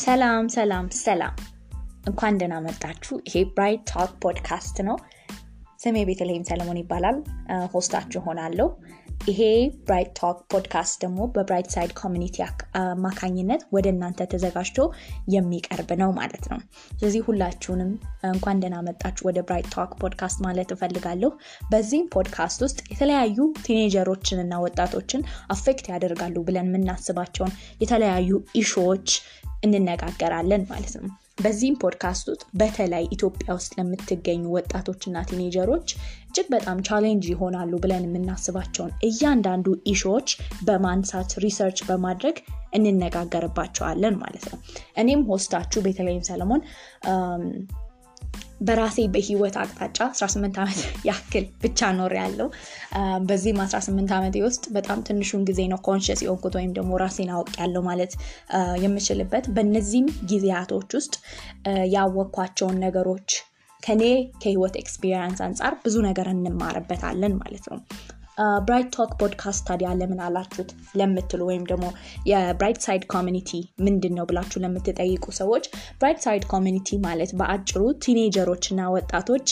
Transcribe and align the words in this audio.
ሰላም 0.00 0.44
ሰላም 0.54 0.86
ሰላም፣ 0.98 1.34
እንኳን 2.04 2.38
ደህና 2.40 2.54
መጣችሁ። 2.66 3.14
ይሄ 3.26 3.42
Bright 3.50 3.82
Talk 3.90 4.12
podcast 4.22 4.76
ነው። 4.88 4.96
ስሜ 5.80 5.96
ቤተልሔም 6.08 6.46
ሰለሞን 6.48 6.80
ይባላል። 6.80 7.16
host 7.74 7.91
ኣችሁ 7.91 8.20
እሆናለሁ። 8.26 8.66
ይሄ 9.28 9.40
Bright 9.86 10.10
Talk 10.18 10.36
podcast 10.52 10.94
ደግሞ 11.02 11.18
በ 11.34 11.43
Bright 11.43 11.68
Side 11.74 11.90
Community 11.98 12.36
አማካኝነት 12.82 13.62
ወደ 13.72 13.86
እናንተ 13.92 14.26
ተዘጋጅቶ 14.32 14.78
የሚቀርብ 15.34 15.90
ነው 16.02 16.10
ማለት 16.18 16.44
ነው። 16.52 16.58
ስለዚህ 16.92 17.22
ሁላችሁንም 17.28 17.90
እንኳን 18.30 18.60
ደህና 18.62 18.78
መጣችሁ 18.86 19.26
ወደ 19.28 19.40
Bright 19.48 19.68
Talk 19.74 19.92
podcast 20.02 20.40
ማለት 20.46 20.70
እፈልጋለሁ። 20.76 21.30
በዚህም 21.72 22.08
ፖድካስት 22.14 22.62
ውስጥ 22.66 22.80
የተለያዩ 22.92 23.38
teenager 23.62 24.08
ኦችን 24.08 24.42
እና 24.44 24.62
ወጣቶችን 24.64 25.26
affect 25.50 25.88
ያደርጋሉ 25.92 26.36
ብለን 26.48 26.70
የምናስባቸውን 26.70 27.54
የተለያዩ 27.80 28.30
issue 28.54 28.84
ዎች 28.84 29.08
እንነጋገራለን 29.62 30.62
ማለት 30.70 30.94
ነው። 30.98 31.10
በዚህም 31.42 31.76
ፖድካስት 31.82 32.26
ውስጥ 32.30 32.42
በተለይ 32.60 33.04
ኢትዮጵያ 33.14 33.48
ውስጥ 33.58 33.70
ለምትገኙ 33.78 34.42
ወጣቶችና 34.56 35.22
teenager 35.28 35.68
ኦች 35.68 35.88
እጅግ 36.26 36.48
በጣም 36.54 36.78
challenge 36.88 37.24
ይሆናሉ 37.32 37.72
ብለን 37.84 38.06
የምናስባቸውን 38.06 38.92
እያንዳንዱ 39.08 39.66
issue 39.92 40.12
ዎች 40.12 40.28
በማንሳት 40.66 41.32
research 41.44 41.80
በማድረግ 41.88 42.36
እንነጋገርባቸዋለን 42.78 44.16
ማለት 44.20 44.44
ነው። 44.50 44.58
እኔም 44.96 45.22
host 45.30 45.48
ኣችሁ 45.48 45.80
ቤተልሔም 45.86 46.26
ሰለሞን 46.28 46.62
በራሴ 48.60 48.98
በህይወት 49.12 49.56
አቅጣጫ 49.60 49.98
18 50.14 50.60
ዓመት 50.62 50.78
ያክል 51.08 51.44
ብቻ 51.62 51.90
ኖሬያለሁ 51.98 52.48
በዚህም 53.28 53.60
18 53.64 54.14
ዓመቴ 54.18 54.36
ውስጥ 54.46 54.64
በጣም 54.76 55.04
ትንሹን 55.08 55.44
ጊዜ 55.50 55.60
ነው 55.72 55.80
conscious 55.88 56.22
የሆንኩት 56.24 56.56
ወይም 56.58 56.72
ደግሞ 56.78 57.00
ራሴን 57.02 57.30
አውቄያለሁ 57.36 57.84
ማለት 57.88 58.14
የምችልበት 58.84 59.46
በእነዚህም 59.56 60.08
ጊዜያቶች 60.30 60.90
ውስጥ 60.98 61.14
ያወቅኳቸውን 61.94 62.78
ነገሮች 62.86 63.30
ከኔ 63.82 64.02
ከህይወት 64.40 64.74
experience 64.80 65.40
አንጻር 65.44 65.74
ብዙ 65.84 65.96
ነገር 66.08 66.26
እንማርበታለን 66.32 67.34
ማለት 67.40 67.66
ነው። 67.70 67.78
Bright 68.66 68.88
Talk 68.96 69.10
podcast 69.20 69.62
ታዲያ 69.68 69.88
ለምን 70.00 70.20
አላችሁት? 70.26 70.70
ለምትሉ 70.96 71.40
ወይም 71.50 71.64
ደግሞ 71.70 71.86
የ 72.30 72.42
Bright 72.42 72.80
Side 72.86 73.04
Community 73.14 73.50
ምንድን 73.86 74.14
ነው 74.18 74.26
ብላችሁ 74.30 74.60
ለምትጠይቁ 74.64 75.26
ሰዎች 75.40 75.64
Bright 76.00 76.20
Side 76.26 76.46
Community 76.52 76.98
ማለት 77.06 77.32
በአጭሩ 77.40 77.82
teenager 78.04 78.45
ኦች 78.45 78.66
እና 78.72 78.88
ወጣቶች 78.96 79.46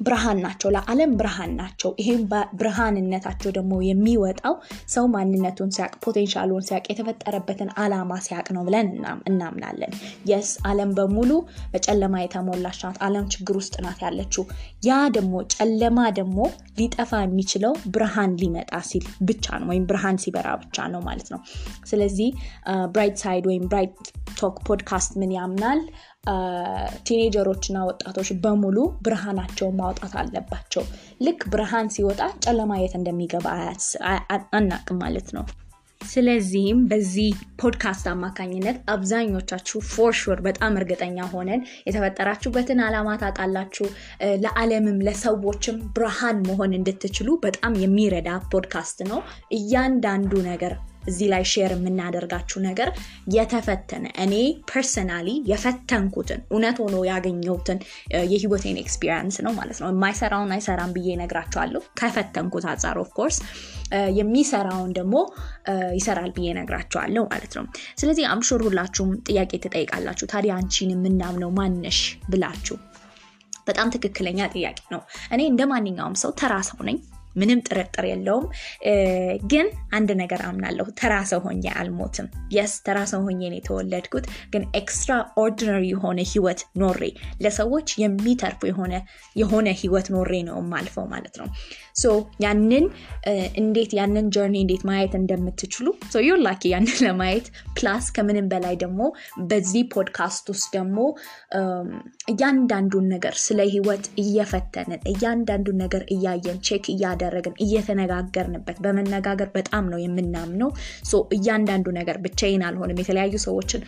ብርሃን 0.00 0.38
ናቸው፣ 0.44 0.68
ለዓለም 0.74 1.12
ብርሃን 1.18 1.52
ናቸው። 1.58 1.90
ይሄም 2.00 2.22
ብርሃንነታቸው 2.60 3.50
ደግሞ 3.56 3.72
የሚወጣው 3.88 4.54
ሰው 4.94 5.04
ማንነቱን 5.14 5.70
ሲያቅ፣ 5.76 5.92
potential 6.04 6.46
ኡን 6.46 6.64
ሲያቅ፣ 6.68 6.84
የተፈጠረበትን 6.90 7.70
አላማ 7.82 8.12
ሲያቅ 8.26 8.46
ነው 8.56 8.62
ብለን 8.68 8.88
እናምናለን። 9.30 9.92
yes 10.30 10.50
ዓለም 10.66 10.90
በሙሉ 10.98 11.30
በጨለማ 11.74 12.14
የተሞላች 12.22 12.80
ናት። 12.84 12.98
ዓለም 13.06 13.26
ችግር 13.34 13.56
ውስጥ 13.60 13.74
ናት 13.84 14.00
ያለችው። 14.06 14.44
ያ 14.84 15.00
ደግሞ 15.16 15.34
ጨለማ 15.54 15.98
ደግሞ 16.18 16.38
ሊጠፋ 16.78 17.12
የሚችለው 17.24 17.74
ብርሃን 17.94 18.32
ሊመጣ 18.40 18.74
ሲል 18.88 19.06
ብቻ 19.28 19.46
ነው፣ 19.60 19.68
ወይም 19.72 19.86
ብርሃን 19.90 20.18
ሲበራ 20.24 20.48
ብቻ 20.64 20.86
ነው 20.94 21.02
ማለት 21.08 21.28
ነው። 21.34 21.40
ስለዚህ 21.90 22.30
Bright 22.94 23.16
Side 23.22 23.44
ወይም 23.50 23.64
Bright 23.70 23.94
Talk 24.38 24.56
podcast 24.66 25.12
ምን 25.20 25.30
ያምናል? 25.36 25.80
teenager 27.06 27.45
ኦች 27.45 27.64
እና 27.70 27.80
ወጣቶች 27.88 28.30
በሙሉ 28.44 28.76
ብርሃናቸውን 29.04 29.76
ማውጣት 29.80 30.14
አለባቸው። 30.20 30.84
ልክ 31.20 31.42
ብርሃን 31.52 31.92
ሲወጣ 31.94 32.22
ጨለማ 32.44 32.80
የት 32.80 32.96
እንደሚገባ 33.00 33.46
አናቅም 34.54 34.98
ማለት 35.04 35.28
ነው። 35.36 35.44
ስለዚህም 36.00 36.78
በዚህ 36.90 37.28
ፖድካስት 37.60 38.06
አማካኝነት 38.12 38.78
አብዛኞቻችሁ 38.94 39.78
for 39.90 40.11
sure 40.11 40.40
በጣም 40.46 40.76
እርግጠኛ 40.80 41.26
ሆነን 41.32 41.60
የተፈጠራችሁበትን 41.86 42.82
ዓላማ 42.86 43.10
ታውቃላችሁ። 43.22 43.86
ለዓለምም 44.44 44.98
ለሰዎችም 45.06 45.78
ብርሃን 45.96 46.40
መሆን 46.48 46.74
እንድትችሉ 46.78 47.38
በጣም 47.44 47.78
የሚረዳ 47.82 48.40
ፖድካስት 48.52 49.00
ነው። 49.10 49.20
እያንዳንዱ 49.58 50.34
ነገር 50.50 50.74
እዚህ 51.04 51.28
ላይ 51.32 51.44
share 51.52 51.72
የምናደርጋችሁ 51.74 52.58
ነገር 52.66 52.88
የተፈተነ 53.34 54.04
እኔ 54.24 54.34
personally 54.70 55.28
የፈተንኩትን 55.50 56.40
እውነት 56.50 56.76
ሆኖ 56.84 56.96
ያገኘሁትን 57.10 57.78
የህይወቴን 58.26 58.78
experience 58.84 59.38
ነው 59.46 59.54
ማለት 59.58 59.78
ነው። 59.82 59.88
የማይሰራውን 59.92 60.54
አይሰራም 60.56 60.94
ብዬ 60.96 61.16
እነግራችኋለሁ። 61.22 61.82
ከፈተንኩት 62.00 62.66
አንጻር 62.72 62.98
of 63.04 63.12
course 63.12 63.38
የሚሰራውን 64.18 64.90
ደግሞ 64.98 65.16
ይሰራል 65.96 66.30
ብዬ 66.36 66.48
እነግራችኋለሁ 66.58 67.24
ማለት 67.30 67.54
ነው። 67.58 67.64
ስለዚህ 68.00 68.24
I'm 68.32 68.45
sure 68.45 68.62
ሁላችሁም 68.68 69.12
ጥያቄ 69.28 69.52
ትጠይቃላችሁ። 69.64 70.26
ታዲያ 70.32 70.54
አንቺን 70.60 70.92
የምናምነው 70.94 71.52
ማነሽ 71.58 72.00
ብላችሁ 72.30 72.76
በጣም 73.66 73.90
ትክክለኛ 73.92 74.40
ጥያቄ 74.54 74.78
ነው። 74.92 75.00
እኔ 75.32 75.40
እንደ 75.50 75.62
ማንኛውም 75.70 76.16
ሰው 76.22 76.32
ተራ 76.40 76.54
ሰው 76.68 76.80
ነኝ። 76.88 76.96
ምንም 77.36 77.60
ጥርጥር 77.68 78.04
የለውም። 78.10 78.46
ግን 79.52 79.66
አንድ 79.92 80.10
ነገር 80.22 80.40
አምናለሁ፣ 80.48 80.86
ተራ 81.00 81.14
ሰው 81.30 81.40
ሆኜ 81.46 81.64
አልሞትም። 81.78 82.26
yes 82.54 82.74
ተራ 82.86 82.98
ሰው 83.12 83.22
ሆኜ 83.26 83.40
የተወለድኩት። 83.54 84.24
ግን 84.52 84.64
extraordinary 84.74 85.84
የሆነ 85.90 86.20
ህይወት 86.32 86.60
ኖሬ 86.82 87.02
ለሰዎች 87.44 87.88
የሚተርፉ 88.02 88.60
የሆነ 89.36 89.68
ህይወት 89.80 90.08
ኖሬ 90.14 90.32
ነው 90.48 90.58
የማልፈው 90.62 91.06
ማለት 91.06 91.34
ነው። 91.40 91.48
so 91.94 92.12
ያንን 92.44 92.84
እንዴት 93.60 93.92
ያንን 93.98 94.26
journey 94.34 94.56
እንዴት 94.62 94.82
ማየት 94.88 95.12
እንደምትችሉ 95.18 95.86
you're 96.26 96.40
lucky 96.46 96.62
ያንን 96.72 96.96
ለማየት 97.04 97.46
plus 97.76 98.06
ከምንም 98.16 98.46
በላይ 98.52 98.74
ደግሞ 98.82 99.00
በዚህ 99.50 99.82
ፖድካስት 99.94 100.46
ውስጥ 100.52 100.66
ደግሞ 100.74 100.98
እያንዳንዱን 102.32 103.06
ነገር 103.14 103.36
ስለ 103.44 103.60
ህይወት 103.74 104.04
እየፈተንን 104.22 105.00
እያንዳንዱን 105.12 105.78
ነገር 105.84 106.04
እያየን 106.16 106.58
check 106.68 106.84
እያደረግን 106.94 107.56
እየተነጋገርንበት 107.64 108.78
በመነጋገር 108.84 109.50
በጣም 109.56 109.86
ነው 109.92 110.00
የምናምነው። 110.04 110.70
እያንዳንዱ 111.36 111.86
ነገር 111.98 112.18
ብቻዬን 112.24 112.64
አልሆንም። 112.68 113.00
የተለያዩ 113.02 113.34
ሰዎችን 113.46 113.82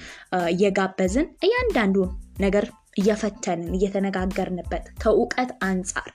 እየጋበዝን 0.50 1.28
እያንዳንዱ 1.48 1.96
ነገር 2.40 2.64
እየፈተንን 2.96 3.72
እየተነጋገርንበት 3.78 4.84
ከእውቀት 4.98 5.50
አንጻር 5.62 6.08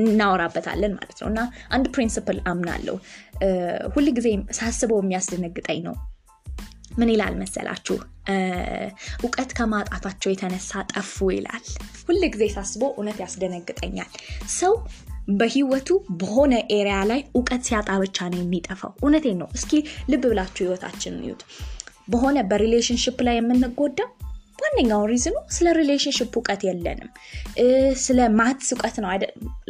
እናወራበታለን 0.00 0.94
ማለት 0.94 1.18
ነው። 1.22 1.28
እና 1.28 1.40
አንድ 1.70 1.86
principle 1.94 2.38
አምናለሁ። 2.46 2.96
ሁል 3.94 4.08
ጊዜ 4.18 4.28
ሳስበው 4.58 5.00
የሚያስደነግጠኝ 5.02 5.80
ነው። 5.88 5.96
ምን 6.98 7.10
ይላል 7.12 7.34
መሰላችሁ? 7.40 7.96
እውቀት 9.20 9.50
ከማጣታቸው 9.58 10.30
የተነሳ 10.30 10.80
ጠፉ 10.92 11.30
ይላል። 11.32 11.64
ሁል 12.06 12.22
ጊዜ 12.34 12.44
ሳስበው 12.54 12.90
እውነት 12.96 13.18
ያስደነግጠኛል። 13.24 14.10
ሰው 14.56 14.72
በህይወቱ 15.32 15.88
በሆነ 16.20 16.54
area 16.70 16.98
ላይ 17.10 17.20
እውቀት 17.34 17.62
ሲያጣ 17.68 17.90
ብቻ 17.98 18.28
ነው 18.32 18.40
የሚጠፋው። 18.40 18.92
እውነቴን 19.02 19.38
ነው። 19.42 19.48
እስኪ 19.54 19.72
ልብ 20.10 20.24
ብላችሁ 20.24 20.62
ህይወታችንን 20.64 21.22
ይዩት 21.26 21.42
በሆነ 22.08 22.38
በ 22.50 22.60
relationship 22.60 23.18
ላይ 23.26 23.36
የምንጎዳው 23.38 24.08
ዋነኛው 24.60 25.02
reason 25.10 25.29
ኑ 25.29 25.36
ስለ 25.56 25.68
relationship 25.76 26.32
እውቀት 26.38 26.62
የለንም። 26.66 27.08
ስለ 28.02 28.20
maths 28.38 28.68
እውቀት 28.74 28.96
ነው 29.02 29.10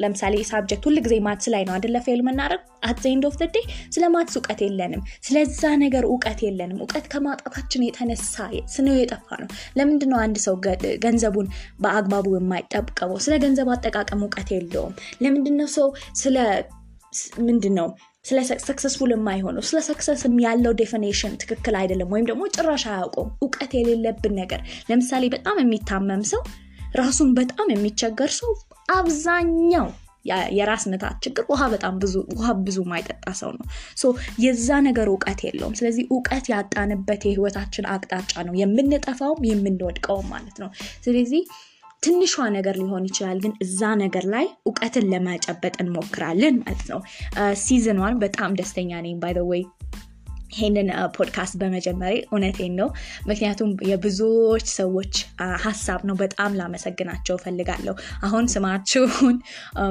ለምሳሌ 0.03 0.35
subject 0.51 0.85
ሁል 0.89 0.97
ጊዜ 1.05 1.15
maths 1.27 1.47
ላይ 1.55 1.63
ነው 1.69 1.75
አደለ 1.77 1.97
fail 2.07 2.21
የምናደርግ 2.23 2.63
at 2.89 3.03
end 3.11 3.25
of 3.29 3.37
day 3.55 3.65
ስለ 3.95 4.05
maths 4.15 4.35
እውቀት 4.39 4.61
የለንም። 4.67 5.03
ስለዛ 5.27 5.63
ነገር 5.85 6.05
እውቀት 6.11 6.41
የለንም። 6.47 6.81
እውቀት 6.83 7.07
ከማጣታችን 7.13 7.87
የተነሳ 7.87 9.29
ነው 9.43 9.44
የጠፋነው 9.44 9.49
ለምንድነው 9.79 10.21
አንድ 10.25 10.39
ሰው 10.47 10.57
ገንዘቡን 11.05 11.49
በአግባቡ 11.81 12.27
የማይጠብቀበው 12.37 13.19
ስለ 13.27 13.37
ገንዘብ 13.45 13.71
አጠቃቀም 13.75 14.23
እውቀት 14.27 14.51
የለውም። 14.57 14.95
ለምንድነው 15.23 15.71
ሰው 15.77 15.89
ስለ 16.21 16.37
ምንድን 17.45 17.75
ነው 17.79 17.89
ስለ 18.25 18.39
successful 18.65 19.11
የማይሆነው 19.15 19.63
ስለ 19.69 19.79
success 19.87 20.23
ያለው 20.45 20.73
definition 20.81 21.33
ትክክል 21.43 21.75
አይደለም 21.79 22.11
ወይም 22.15 22.27
ደግሞ 22.31 22.43
ጭራሽ 22.55 22.85
አያውቁም 22.91 23.31
እውቀት 23.45 23.73
የሌለብን 23.79 24.35
ነገር 24.41 24.61
ለምሳሌ 24.91 25.25
በጣም 25.35 25.59
የሚታመም 25.63 26.23
ሰው 26.33 26.43
ራሱን 26.95 27.31
በጣም 27.39 27.67
የሚቸገር 27.73 28.31
ሰው 28.39 28.53
አብዛኛው 28.95 29.89
የራስ 30.57 30.85
ምታት 30.93 31.17
ችግር 31.25 31.45
ውሃ 31.51 31.63
በጣም 31.75 31.95
ብዙ 32.03 32.15
ውሃ 32.35 32.49
ብዙ 32.67 32.79
ማይጠጣ 32.91 33.27
ሰው 33.39 33.51
ነው። 33.57 33.67
የዛ 34.45 34.69
ነገር 34.89 35.07
እውቀት 35.13 35.41
የለውም። 35.47 35.77
ስለዚህ 35.79 36.05
እውቀት 36.11 36.47
ያጣንበት 36.53 37.23
የህይወታችን 37.27 37.89
አቅጣጫ 37.95 38.33
ነው 38.49 38.55
የምንጠፋውም 38.61 39.47
የምንወድቀውም 39.51 40.29
ማለት 40.35 40.59
ነው። 40.63 40.71
ስለዚህ 41.07 41.43
ትንሿ 42.03 42.35
ነገር 42.51 42.75
ሊሆን 42.81 43.07
ይችላል 43.09 43.39
ግን 43.45 43.53
እዛ 43.65 43.91
ነገር 44.03 44.25
ላይ 44.35 44.47
እውቀትን 44.67 45.09
ለመጨበጥ 45.13 45.75
እንሞክራለን 45.83 46.57
ማለት 46.61 46.85
ነው። 46.91 47.01
season 47.63 47.92
ኗን 47.92 48.17
በጣም 48.23 48.57
ደስተኛ 48.61 49.01
ነኝ። 49.03 49.17
by 49.19 49.35
the 49.51 49.57
way 49.57 49.63
ይሄንን 50.53 50.89
ፖድካስት 51.17 51.55
በመጀመሪ 51.61 52.15
እውነቴን 52.29 52.75
ነው። 52.81 52.89
ምክንያቱም 53.31 53.71
የብዙዎች 53.91 54.67
ሰዎች 54.77 55.15
ሀሳብ 55.65 56.01
ነው። 56.09 56.17
በጣም 56.23 56.57
ላመሰግናቸው 56.61 57.37
እፈልጋለሁ። 57.39 57.95
አሁን 58.23 58.45
ስማችሁን 58.55 59.37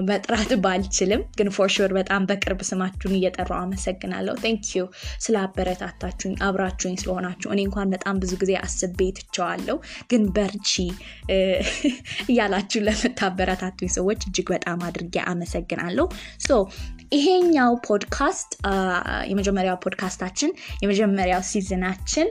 መጥራት 0.09 0.51
ባልችልም 0.63 1.21
ግን 1.37 1.49
for 1.55 1.71
sure 1.71 1.93
በጣም 1.99 2.21
በቅርብ 2.29 2.61
ስማችሁን 2.69 3.15
እየጠራው 3.19 3.59
አመሰግናለሁ። 3.61 4.35
thank 4.43 4.68
you 4.68 4.83
ስለ 5.21 5.35
አበረታታችሁኝ፣ 5.43 6.35
አብራችሁኝ 6.47 6.95
ስለሆናችሁ። 7.01 7.49
እኔ 7.53 7.61
እንኳን 7.67 7.91
በጣም 7.95 8.15
ብዙ 8.23 8.33
ጊዜ 8.41 8.53
አስቤ 8.63 8.99
ትቸዋለሁ፣ 9.19 9.77
ግን 10.11 10.23
በርቺ 10.35 10.71
እያላችሁ 12.29 12.79
ለምታበረታቱኝ 12.87 13.89
ሰዎች 13.97 14.21
እጅግ 14.29 14.47
በጣም 14.55 14.79
አድርጌ 14.87 15.15
አመሰግናለሁ። 15.31 16.05
So 16.41 16.51
ይሄኛው 17.11 17.71
ፖድካስት 17.85 18.49
የመጀመሪያው 19.29 19.77
ፖድካስታችን 19.83 20.51
የመጀመሪያው 20.83 21.41
season 21.49 21.88
አችን 21.88 22.27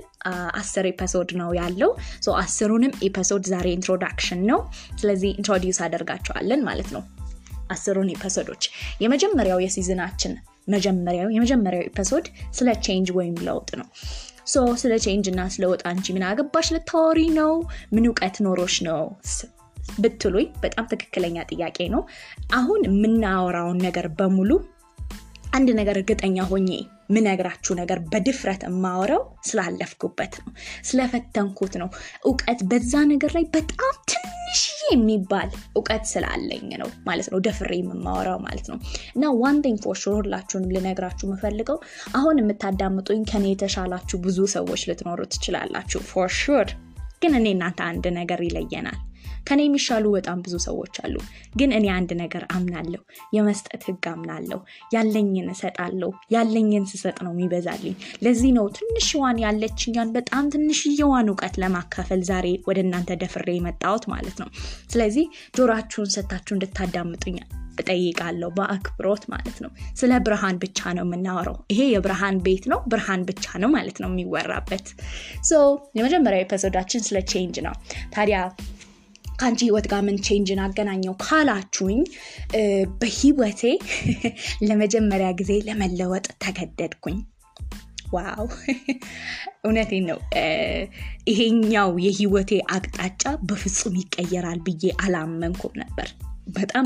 አስር 0.61 0.87
episode 0.91 1.31
ነው 1.41 1.51
ያለው። 1.59 1.91
አስሩንም 2.39 2.93
episode 3.09 3.45
ዛሬ 3.53 3.67
introduction 3.77 4.41
ነው። 4.51 4.61
ስለዚህ 5.01 5.31
introduce 5.35 5.81
አደርጋቸዋለን 5.87 6.63
ማለት 6.69 6.91
ነው 6.97 7.03
አስሩን 7.71 8.11
episode 8.15 8.44
ኦች። 8.44 8.65
የመጀመሪያው 9.03 9.59
የ 9.65 9.75
season 9.75 10.05
አችን 10.05 10.35
መጀመሪያው 10.69 11.29
የመጀመሪያው 11.35 11.85
episode 11.89 12.27
ስለ 12.53 12.69
change 12.87 13.11
ወይም 13.19 13.37
ለውጥ 13.47 13.71
ነው። 13.81 13.89
So 14.47 14.59
ስለ 14.83 14.93
change 15.05 15.27
እና 15.33 15.41
ስለ 15.55 15.65
ለውጥ 15.73 15.83
አንቺ 15.91 16.15
ምን 16.17 16.25
አገባሽ 16.29 16.69
ልታወሪ 16.75 17.21
ነው? 17.39 17.53
ምን 17.93 18.07
እውቀት 18.11 18.37
ኖሮሽ 18.47 18.77
ነው 18.89 19.03
ብትሉኝ 19.99 20.49
በጣም 20.61 20.89
ትክክለኛ 20.93 21.47
ጥያቄ 21.51 21.89
ነው። 21.95 22.03
አሁን 22.55 22.83
የምናወራውን 22.89 23.81
ነገር 23.87 24.09
በሙሉ 24.19 24.51
አንድ 25.55 25.69
ነገር 25.77 25.97
እርግጠኛ 25.97 26.39
ሆኜ 26.49 26.71
ምነግራችሁ 27.11 27.73
ነገር 27.79 27.99
በድፍረት 28.11 28.63
የማወራው 28.67 29.21
ስላለፍኩበት 29.49 30.35
ነው፣ 30.41 30.51
ስለፈተንኩት 30.89 31.75
ነው። 31.83 31.89
እውቀት 32.25 32.61
በዛ 32.71 32.93
ነገር 33.13 33.31
ላይ 33.37 33.45
በጣም 33.55 33.95
ትንሽዬ 34.11 34.83
የሚባል 34.91 35.49
እውቀት 35.73 36.05
ስላለኝ 36.13 36.69
ነው 36.83 36.91
ማለት 37.09 37.29
ነው 37.33 37.41
ደፍሬ 37.47 37.73
የማወራው 37.81 38.39
ማለት 38.45 38.69
ነው። 38.73 38.79
እና 39.15 39.33
one 39.41 39.59
thing 39.65 39.81
for 39.85 39.99
sure 40.03 40.17
ሁላችሁንም 40.21 40.73
ልነግራችሁ 40.77 41.27
የምፈልገው 41.29 41.79
አሁን 42.15 42.43
የምታዳምጡኝ 42.43 43.23
ከኔ 43.33 43.47
የተሻላችሁ 43.51 44.19
ብዙ 44.27 44.49
ሰዎች 44.57 44.85
ልትኖሩ 44.91 45.21
ትችላላችሁ 45.35 46.03
for 46.11 46.31
sure። 46.41 46.71
ግን 47.23 47.33
እኔ 47.39 47.49
እናንተ 47.55 47.81
አንድ 47.89 48.07
ነገር 48.19 48.41
ይለየናል። 48.47 48.99
ከኔ 49.49 49.61
የሚሻሉ 49.67 50.05
በጣም 50.17 50.39
ብዙ 50.45 50.55
ሰዎች 50.65 50.95
አሉ። 51.05 51.15
ግን 51.59 51.71
እኔ 51.77 51.87
አንድ 51.95 52.11
ነገር 52.21 52.43
አምናለሁ፣ 52.55 53.01
የመስጠት 53.37 53.83
ህግ 53.89 54.07
አምናለሁ። 54.13 54.59
ያለኝን 54.95 55.49
እሰጣለሁ። 55.55 56.11
ያለኝን 56.35 56.85
ስሰጥ 56.93 57.17
ነው 57.27 57.33
የሚበዛልኝ። 57.35 57.95
ለዚህ 58.25 58.51
ነው 58.59 58.67
ትንሽዋን 58.79 59.39
ያለችኛን 59.45 60.13
በጣም 60.19 60.51
ትንሽየዋን 60.55 61.31
እውቀት 61.33 61.57
ለማካፈል 61.63 62.23
ዛሬ 62.31 62.47
ወደ 62.69 62.79
እናንተ 62.85 63.17
ደፍሬ 63.23 63.49
የመጣሁት 63.57 64.07
ማለት 64.13 64.37
ነው። 64.43 64.51
ስለዚህ 64.93 65.27
ጆሯችሁን 65.59 66.13
ሰታችሁ 66.17 66.55
እንድታዳምጡኝ 66.57 67.39
እጠይቃለሁ 67.81 68.49
በአክብሮት 68.57 69.25
ማለት 69.33 69.59
ነው። 69.65 69.71
ስለ 69.97 70.13
ብርሃን 70.27 70.57
ብቻ 70.63 70.93
ነው 70.97 71.05
የምናወራው። 71.07 71.57
ይሄ 71.73 71.81
የብርሃን 71.93 72.39
ቤት 72.47 72.65
ነው። 72.73 72.81
ብርሃን 72.91 73.23
ብቻ 73.29 73.59
ነው 73.63 73.71
ማለት 73.77 73.99
ነው 74.03 74.11
የሚወራበት። 74.13 74.87
የመጀመሪያው 75.99 76.45
episode 76.47 76.78
አችን 76.78 77.05
ስለ 77.09 77.19
change 77.31 77.59
ነው። 77.67 77.75
ታዲያ 78.15 78.39
ከአንቺ 79.39 79.61
ህይወት 79.65 79.87
ጋር 79.91 80.01
ምን 80.07 80.17
change 80.27 80.52
ን 80.52 80.61
አገናኘው 80.65 81.15
ካላችሁኝ፣ 81.25 82.01
በህይወቴ 83.01 83.63
ለመጀመሪያ 84.69 85.29
ጊዜ 85.41 85.53
ለመለወጥ 85.69 86.27
ተገደድኩኝ። 86.45 87.19
wow 88.13 88.45
እውነቴን 89.65 90.05
ነው። 90.11 90.19
ይሄኛው 91.31 91.91
የህይወቴ 92.05 92.61
አቅጣጫ 92.75 93.23
በፍጹም 93.49 93.99
ይቀየራል 94.03 94.61
ብዬ 94.67 94.95
አላመንኩም 95.05 95.75
ነበር። 95.83 96.09
በጣም 96.57 96.85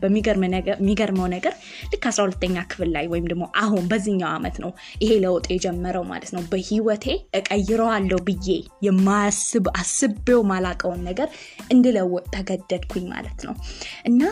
በሚገርመው 0.00 1.26
ነገር 1.34 1.54
ልክ 1.92 2.04
12ተኛ 2.10 2.64
ክፍል 2.70 2.90
ላይ 2.96 3.06
ወይም 3.12 3.26
ደግሞ 3.30 3.44
አሁን 3.62 3.84
በዚህኛው 3.90 4.30
ዓመት 4.32 4.56
ነው 4.64 4.70
ይሄ 5.02 5.12
ለውጥ 5.24 5.46
የጀመረው 5.52 6.04
ማለት 6.10 6.30
ነው። 6.36 6.42
በህይወቴ 6.52 7.06
እቀይረዋለሁ 7.40 8.18
ብዬ 8.28 8.48
የማያስብ 8.86 9.66
አስቤው 9.80 10.42
ማላቀውን 10.50 11.02
ነገር 11.08 11.30
እንድለወጥ 11.70 12.26
ተገደድኩኝ 12.36 13.06
ማለት 13.14 13.40
ነው። 13.48 13.56
እና 14.04 14.22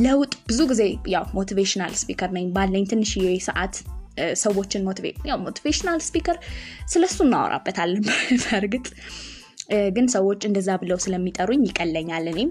ለውጥ 0.00 0.32
ብዙ 0.48 0.60
ጊዜ 0.70 0.82
ያው 1.08 1.24
motivational 1.36 1.92
speaker 2.00 2.30
ነኝ። 2.36 2.46
ባለኝ 2.54 2.84
ትንሽዬ 2.92 3.28
ሰዓት 3.46 3.74
ሰዎችን 4.42 4.84
motivational 5.44 6.00
speaker 6.06 6.36
ስለሱ 6.88 7.16
እናወራበታለን። 7.26 8.04
በእርግጥ 8.42 8.86
ግን 9.94 10.06
ሰዎች 10.12 10.40
እንደዛ 10.48 10.70
ብለው 10.82 10.98
ስለሚጠሩኝ 11.04 11.62
ይቀለኛል 11.68 12.26
እኔም 12.32 12.50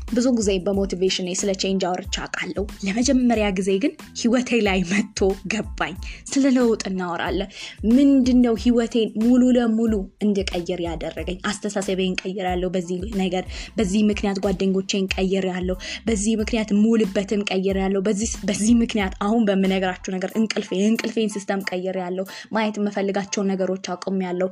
ብዙ 0.11 0.27
ጊዜ 0.37 0.51
በ 0.63 0.74
motivation 0.74 1.27
ስለ 1.41 1.51
change 1.61 1.83
አውርቻ 1.89 2.15
አውቃለሁ። 2.23 2.63
ለመጀመሪያ 2.85 3.45
ጊዜ 3.57 3.69
ግን 3.83 3.91
ህይወቴ 4.21 4.59
ላይ 4.67 4.79
መጥቶ 4.91 5.19
ገባኝ። 5.53 5.95
ስለ 6.31 6.45
ለውጥ 6.55 6.81
እናወራለን። 6.89 7.49
ምንድነው 7.91 8.55
ህይወቴን 8.63 9.09
ሙሉ 9.23 9.43
ለሙሉ 9.57 9.93
እንድቀይር 10.25 10.81
ያደረገኝ? 10.87 11.37
አስተሳሰቤን 11.51 12.13
ቀይር 12.21 12.45
ያለው 12.51 12.71
በዚህ 12.75 12.99
ነገር፣ 13.21 13.45
በዚህ 13.77 14.01
ምክንያት 14.11 14.39
ጓደኞቼን 14.45 15.07
ቀይር 15.15 15.47
ያለው፣ 15.53 15.77
በዚህ 16.07 16.33
ምክንያት 16.41 16.69
ምውልበትን 16.83 17.43
ቀይር 17.51 17.79
ያለው፣ 17.83 18.03
በዚህ 18.49 18.73
ምክንያት 18.83 19.15
አሁን 19.25 19.41
በምነግራችሁ 19.49 20.11
ነገር 20.15 20.31
እንቅልፌ 20.39 20.71
የእንቅልፌን 20.79 21.33
system 21.35 21.61
ቀይር 21.71 21.97
ያለው፣ 22.03 22.25
ማየት 22.53 22.77
የምፈልጋቸው 22.81 23.43
ነገሮች 23.51 23.87
አቁም 23.93 24.19
ያለው። 24.27 24.51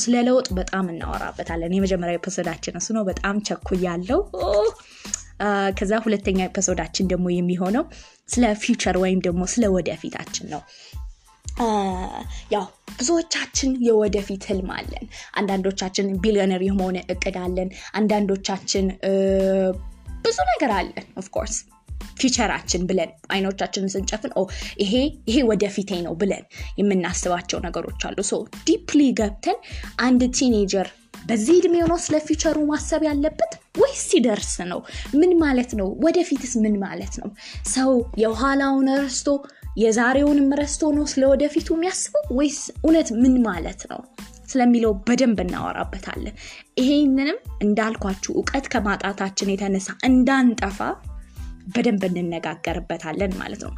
ስለ 0.00 0.14
ለውጥ 0.28 0.48
በጣም 0.58 0.86
እናወራበታለን። 0.92 1.74
የመጀመሪያ 1.76 2.16
እሱ 2.78 2.88
ነው። 2.96 3.04
በጣም 3.08 3.36
ቸኩያለው። 3.48 4.20
ከዛ 5.78 5.92
ሁለተኛ 6.04 6.38
episode 6.48 6.81
አችን 6.81 7.10
ደግሞ 7.12 7.26
የሚሆነው 7.32 7.84
ስለ 8.28 8.44
future 8.62 8.96
ወይም 9.04 9.20
ደግሞ 9.26 9.42
ስለ 9.52 9.64
ወደፊታችን 9.74 10.46
ነው። 10.54 10.62
ያው 12.52 12.64
ብዙዎቻችን 12.98 13.70
የወደፊት 13.86 14.42
ህልም 14.50 14.68
አለን። 14.76 15.06
አንዳንዶቻችን 15.34 16.06
ቢሊዮነር 16.20 16.62
የመሆን 16.66 16.98
እቅድ 17.06 17.36
አለን። 17.44 17.68
አንዳንዶቻችን 17.92 18.86
ብዙ 20.24 20.38
ነገር 20.52 20.72
አለን 20.78 21.06
of 21.16 21.26
course 21.26 21.56
future 22.20 22.51
አችን 22.51 22.82
ብለን 22.88 23.10
አይኖቻችንን 23.28 23.92
ስንጨፍን 23.94 24.32
ይሄ 24.80 24.92
ይሄ 25.28 25.36
ወደፊቴ 25.50 26.00
ነው 26.06 26.14
ብለን 26.22 26.44
የምናስባቸው 26.78 27.58
ነገሮች 27.66 28.02
አሉ። 28.08 28.18
So 28.30 28.36
deeply 28.66 29.02
ገብተን 29.20 29.58
አንድ 29.98 30.22
teenager 30.38 30.88
በዚህ 31.26 31.56
እድሜ 31.60 31.76
ነው 31.90 31.98
ስለ 32.04 32.16
future 32.26 32.50
ኡ 32.50 32.58
ማሰብ 32.70 33.02
ያለበት 33.08 33.52
ወይስ 33.78 34.02
ሲደርስ 34.10 34.54
ነው? 34.64 34.80
ምን 35.14 35.32
ማለት 35.38 35.70
ነው? 35.74 35.88
ወደፊትስ 36.04 36.54
ምን 36.56 36.74
ማለት 36.78 37.14
ነው? 37.22 37.30
ሰው 37.66 37.92
የኋላውን 38.18 38.88
ረስቶ 39.02 39.28
የዛሬውንም 39.76 40.48
ረስቶ 40.60 40.90
ነው 40.92 41.04
ስለ 41.06 41.22
ወደፊቱ 41.28 41.68
የሚያስበው 41.74 42.24
ወይስ 42.36 42.60
እውነት 42.84 43.08
ምን 43.22 43.34
ማለት 43.42 43.82
ነው 43.90 44.00
ስለሚለው 44.48 44.92
በደንብ 45.08 45.38
እናወራበታለን። 45.40 46.34
ይሄንንም 46.78 47.38
እንዳልኳችሁ 47.62 48.32
እውቀት 48.34 48.66
ከማጣታችን 48.68 49.52
የተነሳ 49.52 49.88
እንዳንጠፋ 50.04 50.78
በደንብ 51.74 52.02
እንነጋገርበታለን 52.12 53.32
ማለት 53.38 53.60
ነው። 53.66 53.72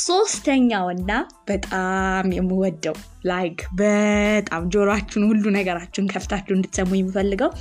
ሶስተኛውና 0.00 1.12
በጣም 1.46 2.32
የምወደው 2.32 2.96
like 3.26 3.60
በጣም 3.74 4.64
ጆሮችሁን 4.70 5.26
ሁሉ 5.26 5.44
ነገራችሁን 5.50 6.08
ከፍታችሁ 6.08 6.54
እንድትሰሙ 6.54 6.90
የምፈልገው 6.94 7.52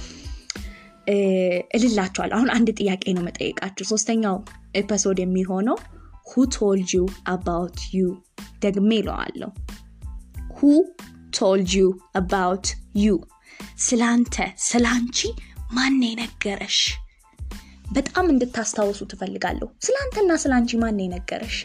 እልላችኋል። 1.75 2.32
አሁን 2.34 2.50
አንድ 2.50 2.70
ጥያቄ 2.77 3.13
ነው 3.13 3.24
መጠየቃችሁ። 3.24 3.86
ሶስተኛው 3.86 4.36
episode 4.75 5.19
የሚሆነው 5.20 5.77
who 6.31 6.45
told 6.55 6.89
you 6.93 7.01
about 7.27 7.79
you 7.93 8.01
ደግሜ 8.60 8.89
ይለዋለሁ። 8.96 9.50
Who 10.55 10.69
told 11.39 11.71
you 11.74 11.86
about 12.15 12.67
you 12.95 13.09
ስላንተ 13.79 14.36
ስላንቺ 14.62 15.20
ማን 15.74 16.03
የነገረሽ? 16.03 16.77
በጣም 17.91 18.25
እንድታስታውሱ 18.29 19.06
እፈልጋለሁ። 19.05 19.67
ስለ 19.82 19.96
አንቺ 20.53 20.72
ማን 20.77 21.00
የነገረሽ? 21.00 21.58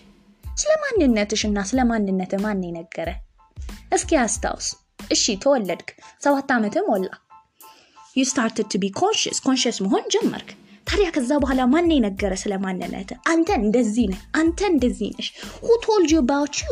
ስለ 0.45 0.71
ማንነትሽ 0.83 1.43
እና 1.45 1.59
ስለ 1.64 1.81
ማንነት 1.83 2.33
ማን 2.41 2.62
የነገረ? 2.64 3.09
እስኪ 3.93 4.11
አስታውስ። 4.17 4.69
እሺ 5.11 5.25
ተወለድክ፣ 5.37 5.88
ሰባት 6.23 6.50
ዓመት 6.50 6.76
ሞላ። 6.88 7.09
You 8.16 8.23
started 8.25 8.66
to 8.73 8.78
be 8.83 8.90
conscious 8.99 9.38
conscious 9.47 9.78
መሆን 9.85 10.04
ጀመርክ። 10.14 10.50
ታዲያ 10.87 11.09
ከዛ 11.11 11.30
በኋላ 11.42 11.61
ማን 11.64 11.90
የነገረ 11.92 12.33
ስለ 12.42 12.54
ማንነት? 12.64 13.11
አንተ 13.33 13.49
እንደዚህ 13.61 14.06
ነህ፣ 14.12 14.21
አንተ 14.35 14.61
እንደዚህ 14.73 15.09
ነሽ። 15.16 15.28
Who 15.62 15.76
told 15.85 16.11
you 16.14 16.18
about 16.18 16.56
you 16.62 16.66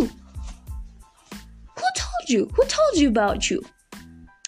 who 1.76 1.82
told 1.98 2.28
you 2.34 2.40
who 2.56 2.66
told 2.74 2.98
you 3.02 3.08
about 3.12 3.46
you 3.50 3.56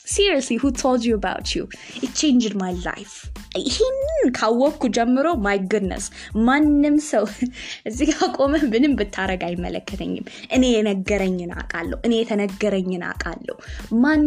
who 0.04 0.70
told 0.72 1.04
you 1.04 1.14
about 1.14 1.54
you? 1.54 1.68
It 1.96 2.14
changed 2.14 2.54
my 2.54 2.72
life. 2.84 3.14
ይህንን 3.58 4.30
ካወቅኩ 4.38 4.82
ጀምሮ 4.96 5.26
my 5.44 5.58
goodness 5.72 6.04
ማንም 6.46 6.96
ሰው 7.10 7.24
እዚህ 7.88 8.06
ጋር 8.10 8.30
ቆመ 8.36 8.54
ምንም 8.72 8.94
ብታረግ 9.00 9.42
አይመለከተኝም። 9.48 10.26
እኔ 10.56 10.62
የነገረኝን 10.72 11.52
አውቃለሁ 11.58 11.98
እኔ 12.06 12.14
የተነገረኝን 12.20 13.04
አውቃለሁ። 13.10 13.56
ማን 14.04 14.24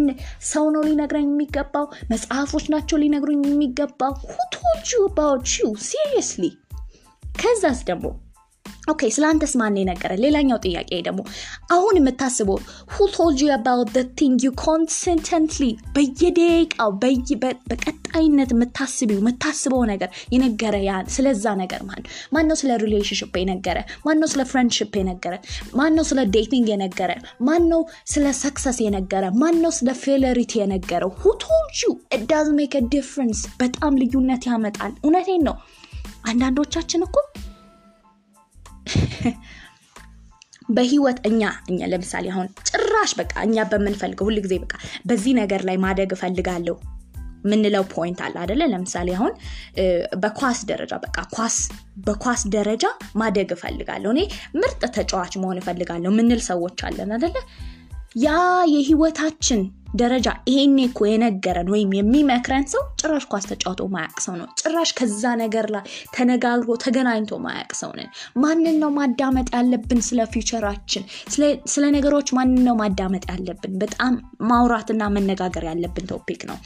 ሰው 0.51 0.67
ነው 0.75 0.83
ሊነግረኝ 0.89 1.27
የሚገባው? 1.31 1.87
መጽሐፎች 2.13 2.67
ናቸው 2.75 3.01
ሊነግሩኝ 3.03 3.43
የሚገባው? 3.49 4.13
Who 4.29 4.45
told 4.57 4.83
you 4.93 5.01
about 5.11 5.45
you? 5.57 5.69
Seriously? 5.91 6.51
ከዛስ 7.35 7.81
ደግሞ 7.91 8.05
okay 8.87 9.09
ስለ 9.15 9.25
አንተስ 9.29 9.53
ማን 9.61 9.77
የነገረ 9.79 10.13
ሌላኛው 10.15 10.57
ጥያቄ 10.57 10.89
ደግሞ 11.07 11.21
አሁን 11.71 11.95
የምታስበው 11.99 12.59
who 12.93 13.05
told 13.17 13.37
you 13.43 13.49
about 13.59 13.87
the 13.97 14.05
thing 14.19 14.33
you 14.45 14.51
constantly 14.67 15.71
በየደቂቃው 15.95 16.91
በቀጣይነት 17.69 18.51
የምታስቢው 18.53 19.19
የምታስበው 19.21 19.83
ነገር 19.85 20.09
የነገረ 20.31 20.75
ስለዛ 21.07 21.45
ነገር 21.63 21.81
ማን? 21.83 22.01
ማን 22.33 22.47
ነው 22.47 22.55
ስለ 22.55 22.71
relationship 22.77 23.33
የነገረ 23.41 23.77
ማን 24.05 24.19
ነው 24.19 24.27
ስለ 24.27 24.43
friendship 24.43 24.93
የነገረ 24.99 25.33
ማን 25.75 25.95
ነው 25.95 26.03
ስለ 26.03 26.19
dating 26.29 26.67
የነገረ 26.69 27.11
ማን 27.41 27.63
ነው 27.67 27.81
ስለ 28.05 28.25
success 28.43 28.79
የነገረ 28.85 29.25
ማን 29.35 29.57
ነው 29.61 29.71
ስለ 29.71 29.91
failurity 30.03 30.53
የነገረው 30.59 31.11
you? 31.79 31.91
it 32.15 32.23
does 32.27 32.49
make 32.51 32.75
a 32.75 32.83
difference 32.95 33.47
በጣም 33.59 33.97
ልዩነት 33.97 34.45
ያመጣል። 34.45 34.93
እውነቴን 35.03 35.43
ነው። 35.43 35.55
አንዳንዶቻችን 36.23 37.01
እኮ 37.03 37.17
በህይወት 40.75 41.19
እኛ 41.25 41.41
እኛ 41.69 41.79
ለምሳሌ 41.85 42.25
አሁን 42.33 42.47
ጭራሽ 42.69 43.11
በቃ 43.15 43.33
እኛ 43.43 43.65
በምንፈልገው 43.71 44.27
ሁል 44.29 44.37
ጊዜ 44.45 44.55
በቃ 44.63 44.73
በዚህ 45.05 45.33
ነገር 45.39 45.61
ላይ 45.63 45.77
ማደግ 45.77 46.11
እፈልጋለሁ 46.15 46.75
ምንለው 47.45 47.83
point 47.93 48.19
አለ 48.25 48.35
አደለ 48.43 48.61
ለምሳሌ 48.65 49.09
አሁን 49.15 49.33
በኳስ 50.17 50.59
ደረጃ 50.65 50.93
በቃ 51.05 51.17
ኳስ 51.35 51.57
በኳስ 52.05 52.41
ደረጃ 52.47 52.85
ማደግ 53.15 53.51
እፈልጋለሁ። 53.55 54.11
እኔ 54.15 54.21
ምርጥ 54.55 54.81
ተጫዋች 54.97 55.33
መሆን 55.37 55.59
እፈልጋለሁ 55.61 56.11
ምንል 56.11 56.41
ሰዎች 56.41 56.81
አለን 56.83 57.11
አደለ 57.17 57.35
ያ 58.17 58.29
የህይወታችን 58.67 59.61
ደረጃ 59.93 60.27
ይሄኔ 60.49 60.77
እኮ 60.87 60.99
የነገረን 61.07 61.69
ወይም 61.73 61.91
የሚመክረን 61.97 62.65
ሰው 62.73 62.83
ጭራሽ 63.01 63.25
ኳስ 63.31 63.45
ተጫውቶ 63.51 63.87
ማያቅ 63.93 64.17
ሰው 64.25 64.35
ነው። 64.39 64.47
ጭራሽ 64.61 64.91
ከዛ 64.99 65.23
ነገር 65.41 65.67
ላይ 65.75 65.83
ተነጋግሮ 66.15 66.69
ተገናኝቶ 66.83 67.39
ማያቅ 67.45 67.71
ሰው 67.81 67.91
ነው። 67.99 68.09
ማንን 68.43 68.77
ነው 68.83 68.91
ማዳመጥ 68.97 69.47
ያለብን 69.57 70.01
ስለ 70.07 70.19
future 70.33 70.64
ኣችን? 70.64 71.05
ስለ 71.73 71.83
ነገሮች 71.97 72.29
ማንን 72.37 72.61
ነው 72.67 72.77
ማዳመጥ 72.81 73.23
ያለብን? 73.33 73.73
በጣም 73.83 74.13
ማውራትና 74.49 75.03
መነጋገር 75.17 75.65
ያለብን 75.71 76.07
topic 76.11 76.43
ነው። 76.51 76.59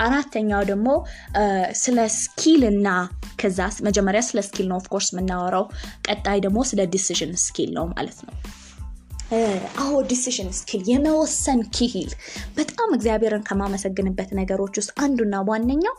አራተኛው 0.00 0.62
ደግሞ 0.68 0.88
ስለ 1.80 1.98
skill 2.16 2.62
እና 2.70 2.88
ከዛ 3.40 3.58
መጀመሪያ 3.86 4.20
ስለ 4.28 4.40
skill 4.46 4.66
ነው 4.70 4.78
of 4.80 4.87
course 4.87 5.08
የምናወራው። 5.12 5.66
ቀጣይ 6.08 6.40
ደግሞ 6.40 6.58
ስለ 6.70 6.86
decision 6.94 7.34
skill 7.44 7.70
ነው 7.78 7.86
ማለት 7.92 8.20
ነው 8.26 8.34
አዎ 9.80 9.94
decision 10.10 10.48
skill 10.56 10.82
የመወሰን 10.88 11.60
ክሂል። 11.74 12.10
በጣም 12.56 12.88
እግዚአብሔርን 12.96 13.44
ከማመሰግንበት 13.48 14.30
ነገሮች 14.38 14.74
ውስጥ 14.80 14.92
አንዱና 15.04 15.42
ዋነኛው 15.48 15.96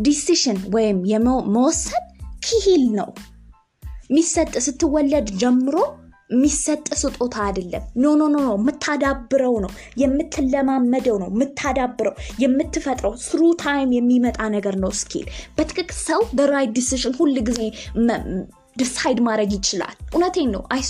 decision 0.00 0.58
ወይም 0.74 0.98
የመወሰን 1.12 2.04
ክሂል 2.46 2.84
ነው። 2.98 3.08
የሚሰጥ 4.10 4.52
ስትወለድ 4.66 5.28
ጀምሮ 5.40 5.76
የሚሰጥ 6.30 6.86
ስጦታ 7.00 7.36
አይደለም። 7.44 7.84
no 7.96 8.10
no 8.20 8.24
no 8.34 8.38
የምታዳብረው 8.50 9.54
ነው። 9.64 9.70
የምትለማመደው 10.02 11.16
ነው። 11.22 11.28
የምታዳብረው 11.32 12.14
የምትፈጥረው 12.42 13.14
through 13.24 13.40
time 13.62 13.92
የሚመጣ 13.96 14.40
ነገር 14.56 14.76
ነው 14.82 14.92
skill። 15.00 15.26
በትክክል 15.56 15.90
ሰው 16.02 16.22
በ 16.38 16.48
right 16.48 16.72
decision 16.78 17.14
ሁል 17.20 17.34
ጊዜ 17.48 17.60
decide 18.78 19.18
ማድረግ 19.26 19.50
ይችላል። 19.56 19.94
እውነቴን 20.12 20.50
ነው። 20.54 20.62
I 20.70 20.82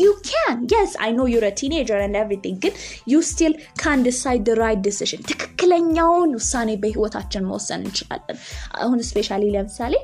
you 0.00 0.08
can 0.28 0.58
yes 0.72 0.92
I 1.04 1.10
know 1.16 1.26
you're 1.32 1.46
teenager 1.60 2.02
and 2.06 2.18
everything 2.22 2.58
ግን 2.64 2.74
you 3.12 3.22
still 3.28 3.54
can 3.82 4.02
decide 4.06 4.48
right 4.60 4.80
decision 4.86 5.22
ትክክለኛውን 5.30 6.32
ውሳኔ 6.38 6.70
በህይወታችን 6.82 7.48
መወሰን 7.48 7.82
እንችላለን። 7.84 8.38
አሁን 8.78 9.00
specially 9.08 9.44
ለምሳሌ 9.56 9.94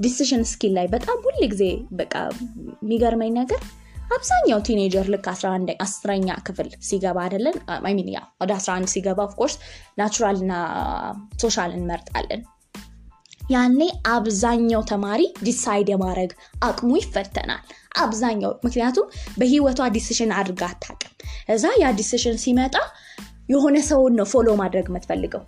decision 0.00 0.42
skill 0.50 0.72
ላይ 0.78 0.86
በጣም 0.92 1.18
ሁል 1.26 1.38
ጊዜ 1.52 1.64
በቃ 1.98 2.14
የሚገርመኝ 2.82 3.32
ነገር 3.40 3.60
አብዛኛው 4.10 4.58
teenager 4.66 5.06
ልክ 5.12 5.26
አስረኛ 5.84 6.30
ክፍል 6.46 6.68
ሲገባ 6.88 7.18
አይደለን? 7.24 7.56
mean 7.88 8.08
ወደ 8.42 8.50
11 8.58 8.90
ሲገባ 8.94 9.18
of 9.28 9.34
course 9.34 9.54
natural 9.98 10.38
እና 10.44 10.54
social 11.42 11.70
እንመርጣለን 11.78 12.42
ያኔ 13.52 13.80
አብዛኛው 14.12 14.82
ተማሪ 14.90 15.20
decide 15.46 15.88
የማድረግ 15.92 16.30
አቅሙ 16.66 16.90
ይፈተናል። 17.00 17.62
አብዛኛው 18.02 18.52
ምክንያቱም 18.64 19.06
በህይወቷ 19.38 19.88
decision 19.96 20.30
አድርጋ 20.38 20.62
አታቅም 20.72 21.12
እዛ 21.54 21.64
ያ 21.80 21.88
decision 21.98 22.36
ሲመጣ 22.44 22.76
የሆነ 23.52 23.76
ሰውን 23.88 24.14
ነው 24.18 24.26
follow 24.32 24.48
ማድረግ 24.60 24.86
የምትፈልገው። 24.90 25.42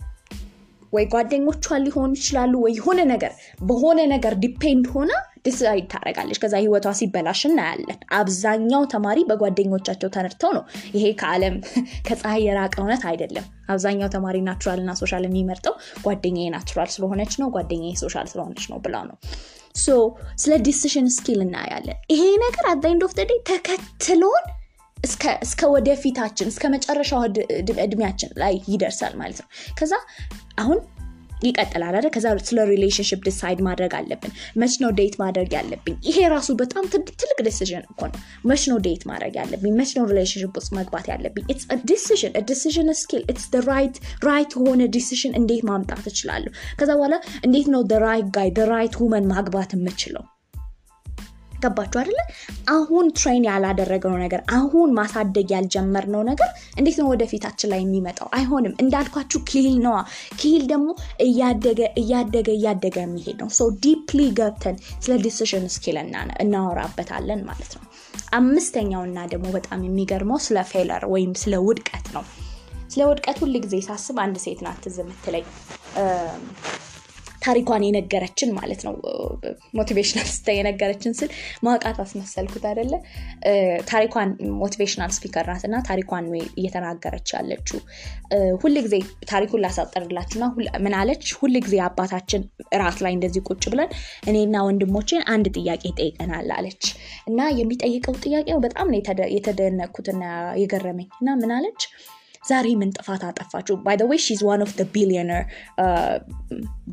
ወይ 0.93 1.05
ጓደኞቿ 1.13 1.67
ሊሆኑ 1.85 2.11
ይችላሉ 2.19 2.55
ወይ 2.65 2.73
የሆነ 2.79 3.01
ነገር 3.13 3.33
በሆነ 3.69 4.01
ነገር 4.13 4.35
depend 4.45 4.85
ሆና 4.93 5.13
decide 5.45 5.87
ታደርጋለች 5.93 6.39
ከዛ 6.43 6.55
ህይወቷ 6.61 6.89
ሲበላሽ 6.99 7.41
እናያለን 7.49 7.99
አብዛኛው 8.19 8.83
ተማሪ 8.93 9.19
በጓደኞቻቸው 9.31 10.11
ተነድተው 10.15 10.53
ነው። 10.57 10.65
ይሄ 10.95 11.05
ከአለም 11.21 11.57
ከፀሐይ 12.07 12.43
የራቀ 12.47 12.75
እውነት 12.83 13.05
አይደለም። 13.11 13.47
አብዛኛው 13.69 14.09
ተማሪ 14.15 14.37
natural 14.49 14.81
እና 14.83 14.95
social 15.01 15.25
የሚመርጠው 15.29 15.75
ጓደኛ 16.07 16.49
natural 16.55 16.91
ስለሆነች 16.95 17.35
ነው 17.43 17.51
ጓደኛ 17.57 17.93
social 18.03 18.29
ስለሆነች 18.33 18.67
ነው 18.73 18.81
ብላ 18.87 18.97
ነው። 19.11 19.17
so 19.77 19.95
ስለ 20.39 20.55
decision 20.67 21.07
skill 21.15 21.41
እናያለን። 21.47 21.99
ይሄ 22.15 22.25
ነገር 22.45 22.67
at 22.73 22.85
end 22.87 23.05
ተከትሎን 23.51 24.45
እስከ 25.45 25.63
ወደፊታችን 25.73 26.51
እስከ 26.53 26.65
መጨረሻው 26.75 27.23
እድሜያችን 27.83 28.31
ላይ 28.43 28.55
ይደርሳል 28.73 29.15
ማለት 29.17 29.39
ነው። 29.43 29.49
ከዛ 29.79 29.95
አሁን 30.59 30.79
ይቀጥላል 31.43 31.95
አይደል? 31.97 32.11
ከዛ 32.11 32.27
ስለ 32.41 32.65
relationship 32.65 33.21
decide 33.25 33.61
ማድረግ 33.61 33.95
አለብን። 33.95 34.33
መች 34.57 34.75
ነው 34.81 34.91
date 34.91 35.19
ማድረግ 35.19 35.53
ያለብኝ? 35.53 35.97
ይሄ 36.05 36.29
ራሱ 36.29 36.55
በጣም 36.55 36.85
ትልቅ 37.21 37.39
decision 37.43 37.85
እኮ 37.91 38.01
ነው። 38.07 38.19
መች 38.47 38.69
ነው 38.69 38.79
date 38.79 39.07
ማድረግ 39.07 39.37
ያለብኝ? 39.37 39.73
መች 39.75 39.97
ነው 39.99 40.05
relationship 40.05 40.57
ውስጥ 40.57 40.75
መግባት 40.75 41.09
ያለብኝ? 41.09 41.45
it's 41.51 41.67
decision 41.85 42.33
decision 42.45 42.95
skill 42.95 43.25
it's 43.31 43.47
right 43.67 43.97
right 44.25 44.53
የሆነ 44.57 44.85
decision 44.87 45.35
እንዴት 45.35 45.65
ማምጣት 45.65 46.07
እችላለሁ? 46.07 46.53
ከዛ 46.81 46.91
በኋላ 46.95 47.15
እንዴት 47.45 47.67
ነው 47.67 47.83
right 47.99 48.25
guy 48.27 48.51
right 48.65 49.01
woman 49.01 49.27
ማግባት 49.27 49.73
የምችለው 49.73 50.25
ገባችሁ 51.65 52.01
አይደለ? 52.01 52.19
አሁን 52.69 53.11
train 53.11 53.45
ያላደረግነው 53.45 54.17
ነገር 54.17 54.43
አሁን 54.53 54.93
ማሳደግ 54.93 55.51
ያልጀመርነው 55.51 56.23
ነገር 56.23 56.49
እንዴት 56.79 56.99
ነው 57.01 57.09
ወደፊታችን 57.09 57.71
ላይ 57.71 57.81
የሚመጣው? 57.81 58.29
አይሆንም። 58.35 58.75
እንዳልኳችሁ 58.81 59.41
ክሂል 59.49 59.77
ነዋ። 59.83 59.97
ክሂል 60.41 60.67
ደግሞ 60.67 60.89
እያደገ 61.21 61.81
እያደገ 61.97 62.49
እያደገ 62.51 62.97
የሚሄድ 63.01 63.39
ነው። 63.43 63.49
so 63.51 63.71
deeply 63.87 64.31
ገብተን 64.33 64.77
ስለ 65.01 65.17
decision 65.23 65.69
skill 65.69 65.99
እናወራበታለን 66.41 67.43
ማለት 67.45 67.73
ነው። 67.75 67.85
አምስተኛውና 68.35 69.19
ደግሞ 69.27 69.47
በጣም 69.53 69.85
የሚገርመው 69.85 70.39
ስለ 70.39 70.63
failure 70.63 71.05
ወይም 71.07 71.35
ስለ 71.35 71.55
ውድቀት 71.61 72.07
ነው። 72.15 72.25
ስለ 72.91 73.03
ውድቀት 73.09 73.39
ሁል 73.39 73.55
ጊዜ 73.61 73.75
ሳስብ 73.81 74.17
አንድ 74.21 74.37
ሴት 74.39 74.61
ናት 74.63 74.81
ትዝ 74.85 74.99
ታሪኳን 77.45 77.83
የነገረችን 77.87 78.51
ማለት 78.59 78.81
ነው። 78.87 78.95
motivational 79.79 80.29
ስታ 80.35 80.49
የነገረችን 80.57 81.17
ስል 81.19 81.31
ማውቃት 81.67 81.99
አስመሰልኩት 82.05 82.65
አደለ 82.71 82.93
ታሪኳን 83.91 84.29
motivational 84.61 85.11
speaker 85.17 85.47
ናት 85.51 85.65
እና 85.69 85.77
ታሪኳን 85.89 86.27
እየተናገረች 86.57 87.29
ያለችው። 87.37 87.81
ሁል 88.63 88.77
ጊዜ 88.87 88.97
ታሪኩን 89.31 89.63
ላሳጠርላችሁና 89.65 90.45
ምን 90.85 90.95
አለች? 91.01 91.25
ሁል 91.39 91.55
ጊዜ 91.65 91.77
አባታችን 91.87 92.43
እራት 92.75 92.99
ላይ 93.05 93.13
እንደዚህ 93.17 93.43
ቁጭ 93.51 93.65
ብለን 93.73 93.91
እኔና 94.29 94.57
ወንድሞቼን 94.69 95.23
አንድ 95.35 95.47
ጥያቄ 95.59 95.85
ይጠይቀናል 96.01 96.51
አለች። 96.57 96.85
እና 97.29 97.41
የሚጠይቀው 97.61 98.17
ጥያቄው 98.25 98.59
በጣም 98.67 98.91
ነው 98.93 98.99
የተደነኩትና 99.37 100.23
የገረመኝ 100.63 101.09
እና 101.21 101.31
ምን 101.41 101.53
አለች 101.57 101.83
ዛሬ 102.49 102.75
ምን 102.75 102.91
ጥፋት 102.91 103.23
አጠፋችሁ 103.25 103.77
by 103.77 103.97
the 104.03 104.19
way 104.19 104.27
she's 104.27 104.41
one 104.45 104.63
of 104.63 104.73
billionaire 104.93 105.43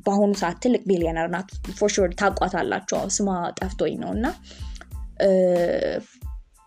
በአሁኑ 0.06 0.32
ሰዓት 0.34 0.58
ትልቅ 0.60 0.84
ቢሊዮነር 0.88 1.28
ናት። 1.30 1.50
for 1.76 2.12
sure 2.14 2.29
ታውቋታላችሁ 2.29 3.02
ስሟ 3.10 3.28
ጠፍቶኝ 3.60 3.96
ነው። 4.00 4.12
እና 4.12 4.26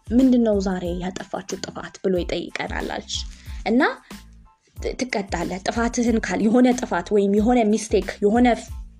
ምንድነው 0.08 0.60
ዛሬ 0.60 0.84
ያጠፋችሁ 1.00 1.58
ጥፋት 1.60 1.94
ብሎ 2.04 2.14
ይጠይቀናል 2.18 2.90
እና 3.66 3.82
ትቀጣለ 4.94 5.52
ጥፋትህን 5.68 6.18
ካል 6.20 6.40
የሆነ 6.42 6.68
ጥፋት 6.80 7.08
ወይም 7.12 7.34
የሆነ 7.34 7.60
mistake 7.64 8.08
የሆነ 8.22 8.48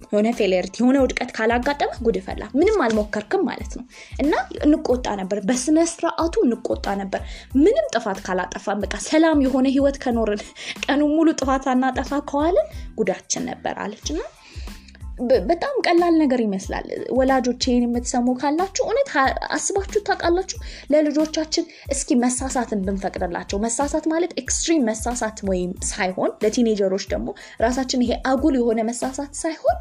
የሆነ 0.05 0.29
failurity 0.39 0.77
የሆነ 0.81 0.97
ውድቀት 1.03 1.31
ካላጋጠመ 1.37 1.91
ጉድ 2.05 2.17
ፈላ። 2.25 2.43
ምንም 2.59 2.79
አልሞከርክም 2.85 3.43
ማለት 3.49 3.73
ነው። 3.79 3.85
እና 4.23 4.33
እንቆጣ 4.67 5.07
ነበር 5.21 5.39
በስነ 5.49 5.87
ስርዓቱ 5.93 6.35
እንቆጣ 6.47 6.87
ነበር። 7.01 7.21
ምንም 7.59 7.89
ጥፋት 7.95 8.21
ካላጠፋን 8.27 8.81
በቃ 8.85 8.95
ሰላም 9.07 9.43
የሆነ 9.47 9.67
ህይወት 9.75 9.99
ከኖርን 10.05 10.43
ቀኑ 10.85 11.03
ሙሉ 11.15 11.29
ጥፋት 11.41 11.67
አናጠፋ 11.73 12.21
ከዋልን 12.31 12.69
ጉዳችን 12.99 13.47
ነበር 13.51 13.77
አለች። 13.85 14.09
እና 14.15 14.23
በጣም 15.49 15.75
ቀላል 15.87 16.15
ነገር 16.21 16.41
ይመስላል። 16.45 16.87
ወላጆች 17.11 17.63
ይህን 17.67 17.85
የምትሰሙ 17.87 18.27
ካላችሁ 18.41 18.85
እውነት 18.87 19.11
አስባችሁ 19.51 20.01
ታውቃላችሁ? 20.03 20.59
ለልጆቻችን 20.93 21.65
እስኪ 21.89 22.17
መሳሳትን 22.23 22.83
ብንፈቅድላቸው። 22.87 23.59
መሳሳት 23.59 24.07
ማለት 24.07 24.33
extreme 24.43 24.89
መሳሳት 24.91 25.39
ወይም 25.51 25.73
ሳይሆን 25.91 26.33
ለ 26.45 26.54
teenager 26.54 26.89
ኦች 26.89 27.07
ደግሞ 27.13 27.29
ራሳችን 27.61 28.05
ይሄ 28.07 28.13
አጉል 28.27 28.57
የሆነ 28.61 28.83
መሳሳት 28.91 29.33
ሳይሆን 29.43 29.79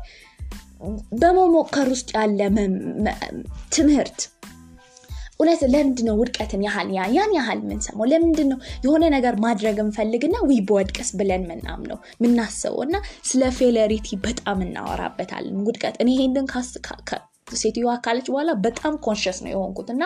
በመሞከር 1.19 1.89
ውስጥ 1.93 2.09
ያለ 2.17 2.39
ትምህርት 3.71 4.21
እውነት 5.39 5.61
ለምንድን 5.65 6.07
ነው 6.09 6.15
ውድቀትን 6.19 6.61
ያህል 6.65 6.89
ያን 7.11 7.33
ያህል 7.37 7.59
የምንሰማው 7.63 8.07
ለምንድን 8.11 8.47
ነው 8.51 8.57
የሆነ 8.85 9.03
ነገር 9.15 9.35
ማድረግ 9.45 9.77
እንፈልግና 9.83 10.35
ወይ 10.47 10.59
ብወድቅስ 10.67 11.09
ብለን 11.19 11.43
ምናም 11.49 11.81
ነው 11.91 11.99
ምናስበው 12.23 12.81
እና 12.85 12.95
ስለ 13.29 13.51
failurity 13.57 14.09
በጣም 14.25 14.59
እናወራበታለን 14.67 15.61
ውድቀት። 15.67 15.97
እኔ 16.03 16.09
ይሄንን 16.17 16.47
ሴትዮዋ 17.55 17.93
ካለች 18.03 18.27
በኋላ 18.31 18.51
በጣም 18.65 18.93
conscious 19.05 19.37
ነው 19.43 19.51
የሆንኩት። 19.51 19.89
እና 19.93 20.03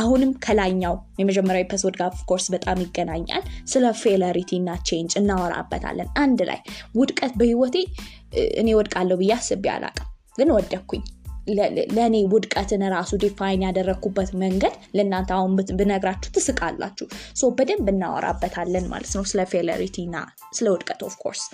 አሁንም 0.00 0.32
ከላይኛው 0.44 0.94
የመጀመሪያው 1.20 1.64
episode 1.64 1.94
ጋር 2.00 2.08
of 2.10 2.19
course 2.19 2.46
በጣም 2.54 2.82
ይገናኛል። 2.84 3.42
ስለ 3.72 3.92
failurity 4.02 4.50
እና 4.60 4.70
change 4.88 5.14
እናወራበታለን 5.20 6.10
አንድ 6.24 6.42
ላይ። 6.50 6.60
ውድቀት 6.94 7.32
በህይወቴ 7.40 7.76
እኔ 8.60 8.68
ወድቃለሁ 8.78 9.18
ብዬ 9.22 9.32
አስቤ 9.38 9.66
አላቅም 9.76 10.08
ግን 10.38 10.50
ወደኩኝ 10.56 11.02
ለእኔ 11.94 12.16
ውድቀትን 12.32 12.82
ራሱ 12.94 13.10
define 13.22 13.64
ያደረግኩበት 13.66 14.30
መንገድ 14.42 14.74
ለእናንተ 14.96 15.30
አሁን 15.36 15.52
ብነግራችሁ 15.80 16.30
ትስቃላችሁ። 16.36 17.06
በደንብ 17.58 17.88
እናወራበታለን 17.92 18.86
ማለት 18.92 19.12
ነው 19.16 19.24
ስለ 19.30 19.46
failure 19.52 19.96
እና 20.06 20.16
ስለ 20.52 20.66
ውድቀት 20.74 21.02
of 21.08 21.17
course 21.17 21.44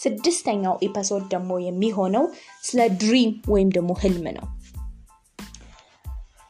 ስድስተኛው 0.00 0.74
episode 0.86 1.24
ደግሞ 1.32 1.52
የሚሆነው 1.66 2.24
ስለ 2.64 2.80
dream 3.00 3.32
ወይም 3.48 3.70
ደግሞ 3.76 3.92
ህልም 4.02 4.26
ነው። 4.38 4.46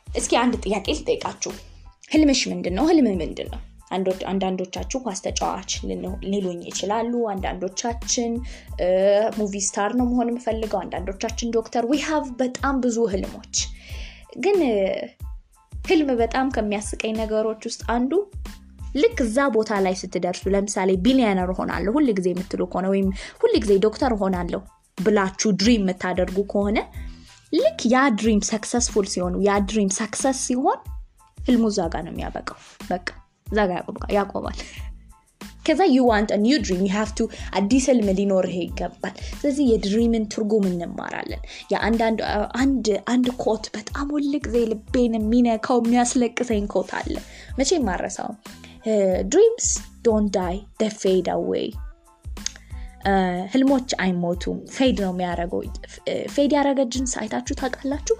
እስኪ 0.09 0.33
አንድ 0.43 0.55
ጥያቄ 0.65 0.87
ልጠይቃችሁ። 0.99 1.53
ህልምሽ 2.13 2.41
ምንድን 2.51 2.75
ነው 2.79 2.85
ህልም 2.91 3.07
ምንድን 3.23 3.49
ነው 3.53 3.61
አንዳንዶቻችሁ 4.27 4.99
ኳስ 5.05 5.21
ተጫዋች 5.27 5.71
ሊሉኝ 6.27 6.61
ይችላሉ። 6.69 7.13
አንዳንዶቻችን 7.33 8.33
movie 9.39 9.63
star 9.67 9.93
ነው 9.99 10.07
መሆን 10.11 10.31
የምፈልገው። 10.33 10.81
አንዳንዶቻችን 10.85 11.55
ዶክተር 11.57 11.87
we 11.91 12.01
have 12.07 12.27
በጣም 12.41 12.77
ብዙ 12.85 12.99
ህልሞች። 13.13 13.57
ግን 14.39 14.59
ህልም 15.73 16.11
በጣም 16.21 16.47
ከሚያስቀኝ 16.55 17.13
ነገሮች 17.21 17.63
ውስጥ 17.69 17.83
አንዱ 17.95 18.13
ልክ 18.95 19.19
እዛ 19.25 19.39
ቦታ 19.55 19.81
ላይ 19.85 19.95
ስትደርሱ 20.01 20.43
ለምሳሌ 20.55 20.91
ቢሊዮነር 21.05 21.51
ሆናለሁ 21.59 21.93
ሁል 21.97 22.09
ጊዜ 22.19 22.29
የምትሉ 22.33 22.63
ከሆነ 22.73 22.87
ወይም 22.93 23.09
ሁል 23.43 23.55
ጊዜ 23.65 23.73
ዶክተር 23.85 24.13
ሆናለሁ 24.21 24.61
ብላችሁ 24.99 25.51
dream 25.61 25.83
የምታደርጉ 25.83 26.39
ከሆነ 26.53 26.79
ልክ 27.53 27.81
ያ 27.93 28.03
dream 28.19 28.41
successful 28.51 29.07
ሲሆኑ 29.13 29.35
ያ 29.47 29.59
dream 29.69 29.91
success 29.99 30.39
ሲሆን 30.47 30.79
ህልሙ 31.39 31.65
እዛ 31.73 31.81
ጋር 31.93 32.03
ነው 32.07 32.13
የሚያበቃው። 32.13 32.59
በቃ 32.89 33.07
እዛ 33.47 33.59
ጋር 33.71 33.81
ያቆማል። 34.17 34.59
ከዛ 35.67 35.83
you 35.93 36.01
want 36.09 36.31
new 36.43 36.59
dream 36.65 36.83
you 36.87 37.27
አዲስ 37.59 37.85
ህልም 37.91 38.09
ሊኖርህ 38.19 38.57
ይገባል። 38.61 39.15
ስለዚህ 39.39 39.65
የ 39.71 39.83
dream 39.83 40.13
ን 40.13 40.25
ትርጉም 40.33 40.65
እንማራለን። 40.71 41.43
አንድ 43.15 43.29
quote 43.45 43.65
በጣም 43.77 44.07
ሁል 44.15 44.35
ጊዜ 44.47 44.57
ልቤን 44.73 45.15
የሚነካው 45.19 45.81
የሚያስለቅሰኝ 45.83 46.67
quote 46.75 46.93
አለ። 47.01 47.15
መቼም 47.59 47.81
ማልረሳው 47.87 48.31
dreams 49.33 49.69
don't 50.07 50.31
die 50.37 50.57
they 50.81 50.91
fade 51.01 51.29
away 51.35 51.67
ህልሞች 53.53 53.91
አይሞቱም። 54.01 54.59
fade 54.77 54.99
ነው 55.05 55.11
የሚያደረገው 55.13 55.61
fade 56.29 56.53
ያደረገ 56.57 56.81
ጅንስ 56.93 57.13
አይታችሁ 57.21 57.55
ታውቃላችሁ 57.61 58.17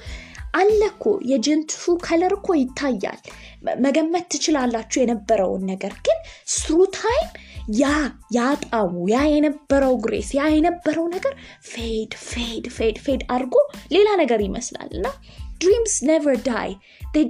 አለ 0.55 0.81
እኮ 0.91 1.05
የ 1.31 1.49
jeans 1.49 1.95
ኡ 2.07 2.14
color 2.14 2.33
እኮ 2.37 2.49
ይታያል። 2.59 3.21
መገመት 3.79 4.27
ትችላላችሁ 4.33 4.99
የነበረውን 5.03 5.63
ነገር 5.71 5.95
ግን 6.07 6.19
through 6.55 6.77
time 6.97 7.29
ያ 7.79 7.85
ያጣሙ 8.37 8.95
ያ 9.13 9.21
የነበረው 9.33 9.95
grace 10.03 10.31
ያ 10.39 10.45
የነበረው 10.55 11.07
ነገር 11.07 11.35
fade 11.65 12.13
fade 12.27 12.67
fade 12.77 12.99
fade 13.05 13.23
አድርጎ 13.31 13.55
ሌላ 13.93 14.09
ነገር 14.23 14.41
ይመስላል። 14.41 14.91
እና 14.99 15.07
dreams 15.59 15.97
never 16.09 16.37
die 16.49 16.71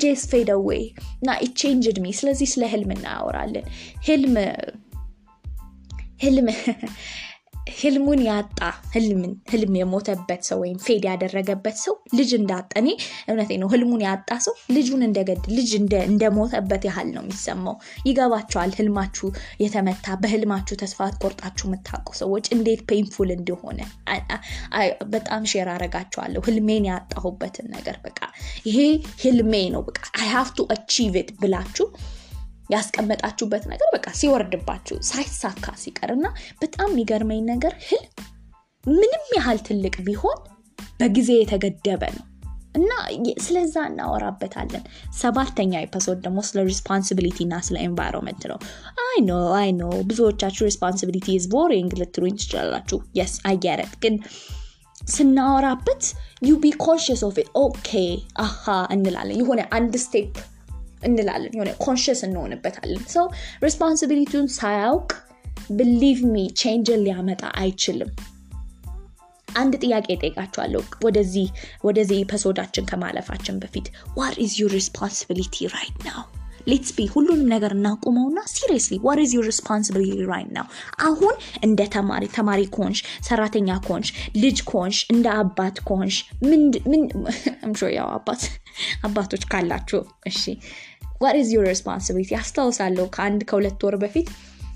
just 0.03 0.23
fade 0.31 0.49
away 0.53 0.83
እና 1.17 1.31
it 1.47 1.59
changed 1.59 1.99
me። 2.01 2.13
ስለዚህ 2.13 2.49
ስለ 2.53 2.65
ህልም 2.67 2.91
እናያወራለን 2.97 3.67
ህልም 4.07 4.37
ህልም 6.25 6.47
ህልሙን 7.75 8.21
ያጣ 8.27 8.59
ህልም 9.51 9.75
የሞተበት 9.79 10.43
ሰው 10.49 10.59
ወይም 10.63 10.79
fade 10.85 11.05
ያደረገበት 11.09 11.77
ሰው 11.85 11.95
ልጅ 12.19 12.31
እንዳጣ 12.39 12.71
እኔ 12.81 12.89
እውነቴ 13.27 13.53
ነው። 13.63 13.69
ህልሙን 13.75 14.03
ያጣ 14.07 14.31
ሰው 14.47 14.55
ልጁን 14.77 15.03
እንደገድ 15.09 15.43
ልጅ 15.57 15.71
እንደሞተበት 16.05 16.85
ያህል 16.89 17.09
ነው 17.15 17.23
የሚሰማው። 17.25 17.77
ይገባቸዋል 18.09 18.73
ህልማችሁ 18.79 19.29
የተመታ 19.65 20.17
በህልማችሁ 20.23 20.77
ተስፋ 20.83 21.09
ቆርጣችሁ 21.21 21.67
የምታውቁ 21.69 22.11
ሰዎች 22.21 22.47
እንዴት 22.57 22.83
painful 22.91 23.31
እንደሆነ። 23.37 23.81
በጣም 25.15 25.43
share 25.53 25.69
አረጋቸዋለሁ 25.75 26.43
ህልሜን 26.49 26.87
ያጣሁበትን 26.91 27.69
ነገር 27.77 27.97
በቃ 28.05 28.21
ይሄ 28.69 28.79
ህልሜ 29.25 29.55
ነው 29.75 29.83
በቃ 29.89 30.03
I 30.21 30.29
have 30.35 30.51
achieve 30.75 31.15
ብላችሁ 31.41 31.87
ያስቀመጣችሁበት 32.75 33.65
ነገር 33.73 33.89
በቃ 33.95 34.07
ሲወርድባችሁ 34.19 34.97
ሳይሳካ 35.09 35.67
ሲቀር 35.83 36.13
እና 36.17 36.27
በጣም 36.63 36.89
የሚገርመኝ 36.93 37.43
ነገር 37.53 37.75
ህልም 37.89 38.13
ምንም 38.85 39.25
ያህል 39.37 39.59
ትልቅ 39.69 39.97
ቢሆን 40.07 40.39
በጊዜ 41.01 41.31
የተገደበ 41.37 42.03
ነው። 42.17 42.25
እና 42.79 42.93
ስለዛ 43.45 43.75
እናወራበታለን። 43.89 44.85
ሰባተኛ 45.19 45.73
episode 45.85 46.19
ደግሞ 46.25 46.39
ስለ 46.49 46.65
responsibility 46.69 47.39
እና 47.47 47.61
ስለ 47.67 47.77
environment 47.85 48.43
ነው። 48.51 48.59
አይ 49.05 49.19
ኖ 49.27 49.33
አይ 49.59 49.69
ኖ 49.79 49.91
ብዙዎቻችሁ 50.09 50.63
responsibility 50.71 51.37
is 51.37 51.51
boring 51.53 51.93
ልትሉኝ 52.01 52.35
ትችላላችሁ። 52.41 52.99
yes 53.19 53.35
አያረት 53.51 53.95
ግን 54.05 54.17
ስናወራበት 55.09 56.03
you 56.49 56.55
be 56.57 56.73
conscious 56.83 57.23
of 57.27 57.37
okay 57.63 57.91
አሃ 58.45 58.65
እንላለን። 58.91 59.39
የሆነ 59.41 59.63
አንድ 59.79 59.95
step 60.05 60.33
እንላለን። 61.05 61.55
የሆነ 61.55 61.73
conscious 61.85 62.23
እንሆንበታለን። 62.29 63.05
ሰው 63.15 63.27
responsibility 63.63 64.30
ውን 64.30 64.49
ሳያውቅ 64.59 65.11
believe 65.73 66.21
me 66.33 66.47
change 66.61 66.92
ን 66.92 67.03
ሊያመጣ 67.07 67.43
አይችልም። 67.61 68.13
አንድ 69.49 69.75
ጥያቄ 69.83 70.07
ጠይቃቸዋለሁ 70.23 70.83
ወደዚህ 71.05 71.49
ወደዚህ 71.85 72.23
episode 72.25 72.57
ኣችን 72.57 72.89
ከማለፋችን 72.91 73.61
በፊት 73.63 73.87
what 74.17 74.37
is 74.45 74.55
your 74.61 74.73
responsibility 74.79 75.67
right 75.75 75.99
now 76.07 76.23
let's 76.69 76.91
be 76.97 77.07
ሁሉንም 77.15 77.49
ነገር 77.53 77.73
እናቁመውና 77.77 78.39
seriously 78.53 78.95
what 79.07 79.19
is 79.25 79.33
your 79.37 79.47
responsibility 79.51 80.21
right 80.31 80.51
now 80.57 80.67
አሁን 81.09 81.35
እንደ 81.63 81.81
ተማሪ 81.95 82.25
ተማሪ 82.37 82.63
ኮንሽ 82.77 83.01
ሰራተኛ 83.29 83.77
ኮንሽ 83.89 84.11
ልጅ 84.37 84.59
ኮንሽ 84.71 84.99
እንደ 85.15 85.27
አባት 85.43 85.79
ኮንሽ 85.91 86.17
ምን 86.47 86.63
ያው 87.99 88.09
አባት 88.17 88.43
አባቶች 89.07 89.43
ካላችሁ 89.45 90.01
እሺ 90.27 90.43
what 91.21 91.37
is 91.41 91.49
your 91.55 91.65
responsibility 91.67 92.33
አስታውሳለሁ 92.39 93.05
ከአንድ 93.11 93.43
ከሁለት 93.51 93.83
ወር 93.87 93.97
በፊት 93.97 94.29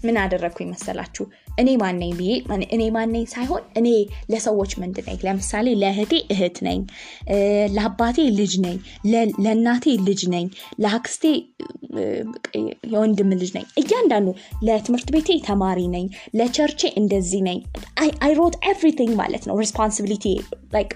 ምን 0.05 0.17
አደረግኩ 0.17 0.59
ይመሰላችሁ 0.65 1.25
እኔ 1.59 1.69
ማነኝ 1.81 2.13
ብዬ 2.19 2.33
እኔ 2.75 2.83
ማነኝ 2.97 3.25
ሳይሆን 3.33 3.63
እኔ 3.79 3.89
ለሰዎች 4.33 4.73
ምንድ 4.81 4.97
ነኝ? 5.07 5.19
ለምሳሌ 5.27 5.67
ለእህቴ 5.83 6.13
እህት 6.35 6.57
ነኝ 6.67 6.81
ለአባቴ 7.77 8.19
ልጅ 8.39 8.53
ነኝ 8.65 8.77
ለእናቴ 9.45 9.87
ልጅ 10.09 10.23
ነኝ 10.35 10.47
ለአክስቴ 10.83 11.25
የወንድም 12.89 13.31
ልጅ 13.35 13.51
ነኝ። 13.55 13.67
እያንዳንዱ 13.81 14.29
ለትምህርት 14.67 15.09
ቤቴ 15.15 15.39
ተማሪ 15.49 15.81
ነኝ 15.95 16.07
ለ 16.39 16.46
church 16.46 16.69
ኤ 16.69 16.81
እንደዚህ 17.01 17.43
ነኝ። 17.49 17.59
I 18.23 18.33
wrote 18.39 18.57
everything 18.71 19.13
ማለት 19.21 19.45
ነው። 19.49 19.57
responsibility 19.63 20.27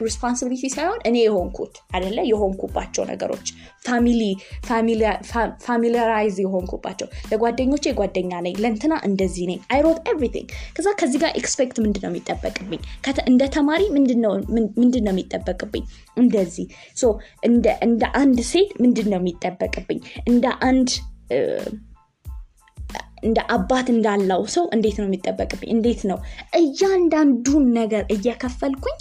responsibility 0.04 0.64
ሳይሆን 0.74 1.00
እኔ 1.08 1.16
የሆንኩት 1.22 1.74
አደለ 1.96 2.18
የሆንኩባቸው 2.30 3.04
ነገሮች። 3.12 3.46
familiarize 5.66 6.36
የሆንኩባቸው። 6.42 7.08
ለጓደኞቼ 7.30 7.94
ጓደኛ 7.98 8.32
ነኝ 8.46 8.54
ለእንትና 8.62 8.94
እንደዚህ 9.08 9.46
ነኝ። 9.50 9.60
I 9.72 9.80
wrote 9.86 10.00
everything 10.06 10.48
ከዛ 10.76 10.88
ከዚህ 11.00 11.20
ጋር 11.22 11.32
expect 11.34 11.76
ምንድን 11.84 12.02
ነው 12.04 12.10
የሚጠበቅብኝ 12.10 12.80
እንደ 13.26 13.42
ተማሪ 13.48 13.82
ምንድን 13.92 14.20
ነው 15.06 15.12
የሚጠበቅብኝ 15.12 15.84
እንደዚህ 16.16 16.66
እንደ 17.82 18.04
አንድ 18.22 18.40
ሴት 18.52 18.70
ምንድን 18.80 19.08
ነው 19.12 19.18
የሚጠበቅብኝ 19.20 20.00
እንደ 20.26 20.46
አንድ 20.68 20.90
እንደ 23.22 23.40
አባት 23.54 23.88
እንዳለው 23.92 24.40
ሰው 24.54 24.64
እንዴት 24.74 24.96
ነው 25.00 25.06
የሚጠበቅብኝ? 25.08 25.68
እንዴት 25.74 26.00
ነው 26.10 26.18
እያንዳንዱን 26.60 27.66
ነገር 27.76 28.02
እየከፈልኩኝ 28.10 28.96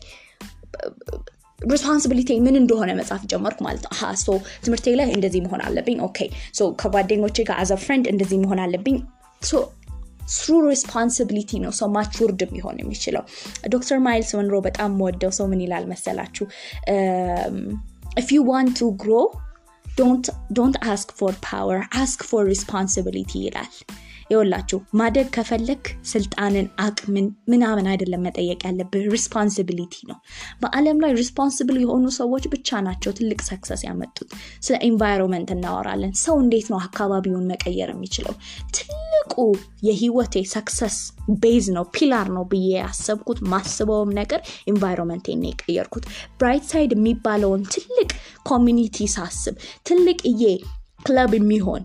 responsibility 1.60 2.30
ምን 2.46 2.56
እንደሆነ 2.60 2.92
መጻፍ 3.00 3.24
ጀመርኩ 3.32 3.60
ማለት 3.66 3.84
ነው። 3.84 4.38
ትምህርቴ 4.64 4.94
ላይ 5.00 5.08
እንደዚህ 5.16 5.42
መሆን 5.46 5.62
አለብኝ። 5.68 5.98
okay 6.08 6.20
so 6.58 6.70
ከጓደኞቼ 6.82 7.38
ጋር 7.50 7.58
as 7.63 7.74
a 7.84 7.87
friend 7.87 8.08
እንደዚህ 8.14 8.40
መሆን 8.46 8.62
አለብኝ። 8.66 8.98
through 10.34 10.58
responsibility 10.67 11.60
ነው 11.63 11.72
ሰው 11.80 11.89
matured 11.96 12.41
የሚሆን 12.46 12.78
የሚችለው። 12.82 13.24
ዶክተር 13.70 13.98
ማይልስ 14.06 14.32
መንሮ 14.39 14.56
በጣም 14.67 14.91
ወደው 15.06 15.32
ሰው 15.38 15.48
ምን 15.52 15.63
ይላል 15.65 15.86
መሰላችሁ? 15.91 16.46
if 18.22 18.30
you 18.36 18.41
want 18.52 18.78
to 18.80 18.91
grow 19.02 19.12
don't 20.58 20.78
ask 20.91 21.10
for 21.20 21.34
power 21.46 21.80
ask 22.02 22.22
for 22.30 22.44
responsibility 22.52 23.34
ይላል። 23.46 23.72
ይኸውላችሁ 24.32 24.80
ማደግ 24.94 25.28
ከፈለግ 25.36 25.82
ስልጣንን፣ 26.12 26.67
አቅምን 26.80 27.26
ምናምን 27.48 27.86
አይደለም 27.91 28.24
መጠየቅ 28.28 28.60
ያለብህ 28.67 29.06
responsibility 29.13 29.96
ነው። 30.10 30.17
በዓለም 30.62 30.98
ላይ 31.04 31.12
responsible 31.13 31.78
የሆኑ 31.82 32.06
ሰዎች 32.17 32.46
ብቻ 32.54 32.82
ናቸው 32.82 33.12
ትልቅ 33.17 33.39
success 33.44 33.84
ያመጡት። 33.88 34.30
ስለ 34.62 34.76
environment 34.84 35.52
እናወራለን። 35.56 36.13
ሰው 36.24 36.36
እንዴት 36.44 36.67
ነው 36.74 36.80
አካባቢውን 36.82 37.48
መቀየር 37.52 37.91
የሚችለው? 37.94 38.36
ትልቁ 38.78 39.36
የህይወቴ 39.84 40.36
success 40.54 40.98
base 41.41 41.65
ነው 41.76 41.86
pillar 41.96 42.28
ነው 42.36 42.44
ብዬ 42.52 42.70
ያሰብኩት 42.80 43.39
ማስበውም 43.52 44.12
ነገር 44.13 44.41
environment 44.67 45.18
ኤን 45.18 45.41
ነው 45.41 45.50
የቀየርኩት። 45.52 46.06
Bright 46.39 46.67
Side 46.72 46.94
የሚባለውን 46.98 47.63
ትልቅ 47.74 48.10
community 48.44 49.08
ሳስብ 49.13 49.56
ትልቅዬ 49.86 50.44
ክለብ 51.04 51.34
የሚሆን 51.38 51.84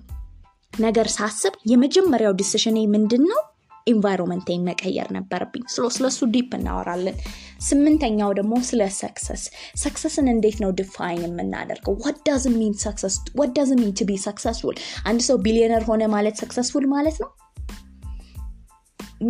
ነገር 0.78 1.06
ሳስብ 1.08 1.52
የመጀመሪያው 1.66 2.32
decision 2.32 2.71
ኤ 2.71 2.86
ምንድን 2.86 3.22
ነው? 3.22 3.40
environment 3.86 4.38
ኤን 4.38 4.62
መቀየር 4.62 5.08
ነበረብኝ። 5.12 5.64
ስለሱ 5.88 6.18
deep 6.26 6.50
እናወራለን። 6.54 7.16
ስምንተኛው 7.60 8.32
ደግሞ 8.32 8.54
ስለ 8.62 8.88
success፣ 8.92 9.42
success 9.74 10.14
ን 10.14 10.26
እንዴት 10.28 10.60
ነው 10.60 10.70
define 10.70 11.22
የምናደርገው? 11.22 11.94
what 12.04 12.18
does 12.28 12.46
mean 12.56 12.74
success፣ 12.74 13.16
what 13.38 13.52
does 13.52 13.70
mean 13.72 13.92
to 13.94 14.04
be 14.04 14.16
successful? 14.16 14.76
አንድ 15.04 15.22
ሰው 15.22 15.36
ቢሊዮነር 15.36 15.82
ሆነ 15.82 16.06
ማለት 16.06 16.36
successful 16.36 16.84
ማለት 16.86 17.18
ነው? 17.20 17.30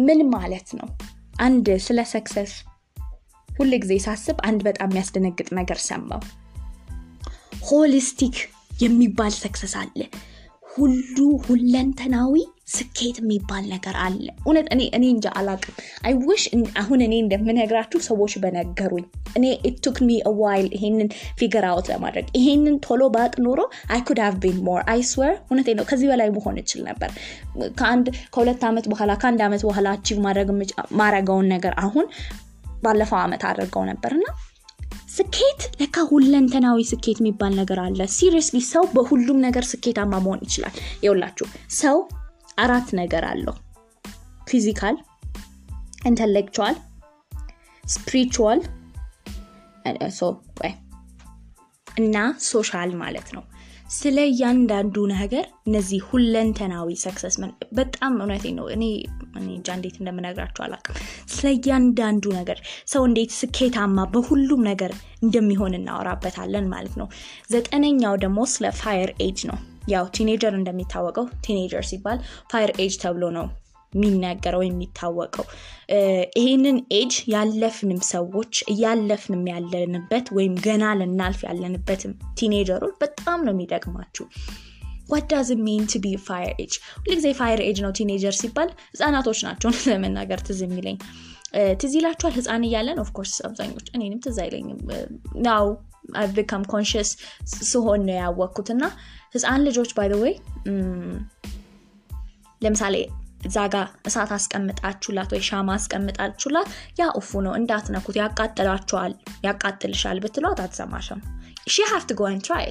ምን 0.07 0.29
ማለት 0.29 0.75
ነው? 0.75 0.89
አንድ 1.41 1.69
ስለ 1.79 2.03
success 2.05 2.53
ሁል 3.49 3.73
ጊዜ 3.77 3.99
ሳስብ 3.99 4.37
አንድ 4.45 4.63
በጣም 4.63 4.89
የሚያስደነግጥ 4.91 5.49
ነገር 5.53 5.79
ሰማው። 5.81 6.23
holistic 7.71 8.37
የሚባል 8.83 9.31
success 9.43 9.77
አለ። 9.77 10.01
ሁሉ 10.77 11.17
ሁለንተናዊ 11.47 12.35
ስኬት 12.69 13.17
የሚባል 13.21 13.65
ነገር 13.73 13.95
አለ። 14.05 14.27
እውነት 14.41 14.67
እኔ 14.75 14.83
እኔ 14.95 15.05
እንጃ 15.11 15.27
አላቅም። 15.39 15.75
I 16.03 16.15
wish 16.27 16.43
አሁን 16.77 17.01
እኔ 17.07 17.15
እንደምነግራችሁ 17.21 17.99
ሰዎች 18.09 18.33
በነገሩኝ። 18.43 19.05
እኔ 19.37 19.45
it 19.69 19.77
took 19.85 19.99
me 20.01 20.11
while 20.41 20.67
ይሄንን 20.77 21.09
figure 21.39 21.67
out 21.71 21.89
ለማድረግ 21.93 22.27
ይሄንን 22.39 22.77
ቶሎ 22.87 23.03
ባውቅ 23.17 23.33
ኖሮ 23.47 23.61
I 23.91 24.03
could 24.09 24.21
have 24.25 24.35
been 24.45 24.59
more 24.65 24.83
I 24.89 25.03
swear 25.11 25.35
እውነቴ 25.43 25.77
ነው። 25.79 25.87
ከዚህ 25.91 26.11
በላይ 26.13 26.31
መሆን 26.37 26.59
እችል 26.63 26.83
ነበር። 26.85 27.13
ከአንድ 27.79 28.09
ከሁለት 28.35 28.65
ዓመት 28.65 28.89
በኋላ 28.93 29.15
ከአንድ 29.23 29.43
ዓመት 29.43 29.65
በኋላ 29.69 29.89
achieve 29.97 30.19
የማደርገውን 30.99 31.49
ነገር 31.55 31.75
አሁን 31.79 32.07
ባለፈው 32.83 33.19
ዓመት 33.19 33.43
አድርገው 33.49 33.85
ነበር 33.85 34.13
እና 34.13 34.27
ስኬት 35.17 35.61
ለካ 35.81 35.97
ሁለንተናዊ 36.11 36.79
ስኬት 36.91 37.19
የሚባል 37.21 37.53
ነገር 37.59 37.79
አለ። 37.83 38.01
seriously 38.15 38.59
ሰው 38.71 38.85
በሁሉም 38.95 39.39
ነገር 39.41 39.65
ስኬታማ 39.65 40.13
መሆን 40.19 40.41
ይችላል። 40.43 40.75
ይኸውላችሁ 41.05 41.47
ሰው 41.77 41.97
አራት 42.59 42.89
ነገር 43.01 43.25
አለው። 43.25 43.55
physical፣ 44.49 44.97
intellectual፣ 46.07 46.77
spiritual 47.85 48.61
እና 51.97 52.17
social 52.47 52.91
ማለት 53.03 53.29
ነው። 53.37 53.43
ስለ 53.91 54.19
እያንዳንዱ 54.31 54.97
ነገር 55.15 55.45
እነዚህ 55.67 56.01
ሁለንተናዊ 56.09 56.89
success 57.03 57.37
በጣም 57.73 58.15
እውነቴ 58.21 58.45
ነው። 58.59 58.67
እኔ 58.69 58.85
እንጃ 59.39 59.69
እንዴት 59.75 59.97
እንደምነግራችሁ 60.01 60.65
አላውቅም። 60.65 60.97
ስለ 61.29 61.47
ነገር 62.39 62.59
ሰው 62.87 63.05
እንዴት 63.05 63.33
ስኬታማ 63.33 64.05
በሁሉም 64.15 64.63
ነገር 64.63 64.93
እንደሚሆን 65.23 65.77
እናወራበታለን 65.79 66.67
ማለት 66.69 66.97
ነው። 66.97 67.09
ዘጠነኛው 67.51 68.17
ደግሞ 68.17 68.41
ስለ 68.55 68.67
fire 68.81 69.13
age 69.21 69.41
ነው። 69.51 69.59
ያው 69.89 70.05
teenager 70.17 70.55
እንደሚታወቀው 70.55 71.27
teenager 71.45 71.85
ሲባል 71.85 72.19
fire 72.53 72.73
age 72.81 72.95
ተብሎ 73.03 73.25
ነው 73.37 73.47
የሚናገረው 73.93 74.63
የሚታወቀው። 74.65 75.45
ይህንን 76.39 76.79
ኤጅ 76.93 77.15
ያለፍንም 77.29 78.01
ሰዎች 78.11 78.55
እያለፍንም 78.69 79.45
ያለንበት 79.53 80.27
ወይም 80.33 80.55
ገና 80.67 80.95
ልናልፍ 80.95 81.43
ያለንበትም 81.45 82.13
teenager 82.35 82.75
ኦች 82.75 82.95
በጣም 83.01 83.39
ነው 83.47 83.55
የሚጠቅማችሁ። 83.55 84.27
what 85.09 85.29
does 85.29 85.49
mean 85.67 85.83
to 85.87 86.01
be 86.05 86.13
fire 86.27 86.53
age 86.59 86.75
ሁልጊዜ 86.99 87.27
fire 87.33 87.61
age 87.61 87.79
ነው 87.85 87.93
teenager 87.99 88.35
ሲባል 88.41 88.71
ህጻናቶች 88.93 89.41
ናቸው 89.47 89.71
ለመናገር 89.91 90.41
ትዝ 90.49 90.61
የሚለኝ። 90.65 90.99
ትዝ 91.81 91.93
ይላችኋል? 91.97 92.33
ህፃን 92.39 92.63
እያለን 92.69 92.99
of 93.01 93.09
course 93.09 93.35
አብዛኞች 93.49 93.87
እኔንም 93.95 94.21
ትዝ 94.21 94.39
አይለኝም። 94.45 94.81
now 95.41 95.67
become 96.35 96.65
conscious 96.65 97.11
ስሆን 97.71 98.03
ነው 98.07 98.15
ያወቅኩት 98.15 98.69
እና 98.71 98.85
ህፃን 99.35 99.63
ልጆች 99.69 99.93
ባይ 99.99 100.13
ወይ 100.15 100.35
ለምሳሌ 102.63 102.97
እዛ 103.47 103.57
እሳት 104.07 104.31
አስቀምጣችሁላት 104.33 105.31
ወይ 105.35 105.41
ሻማ 105.41 105.69
አስቀምጣችሁላት 105.75 106.69
ያ 107.01 107.07
እፉ 107.21 107.41
ነው 107.47 107.53
እንዳትነኩት 107.55 108.17
ያቃጥላችኋል 108.23 109.13
ያቃጥልሻል 109.45 110.21
ብትሏት 110.25 110.61
አትሰማሽም 110.61 111.21
she 111.67 111.85
have 111.85 112.03
to 112.09 112.15
go 112.15 112.29
and 112.29 112.43
try 112.47 112.67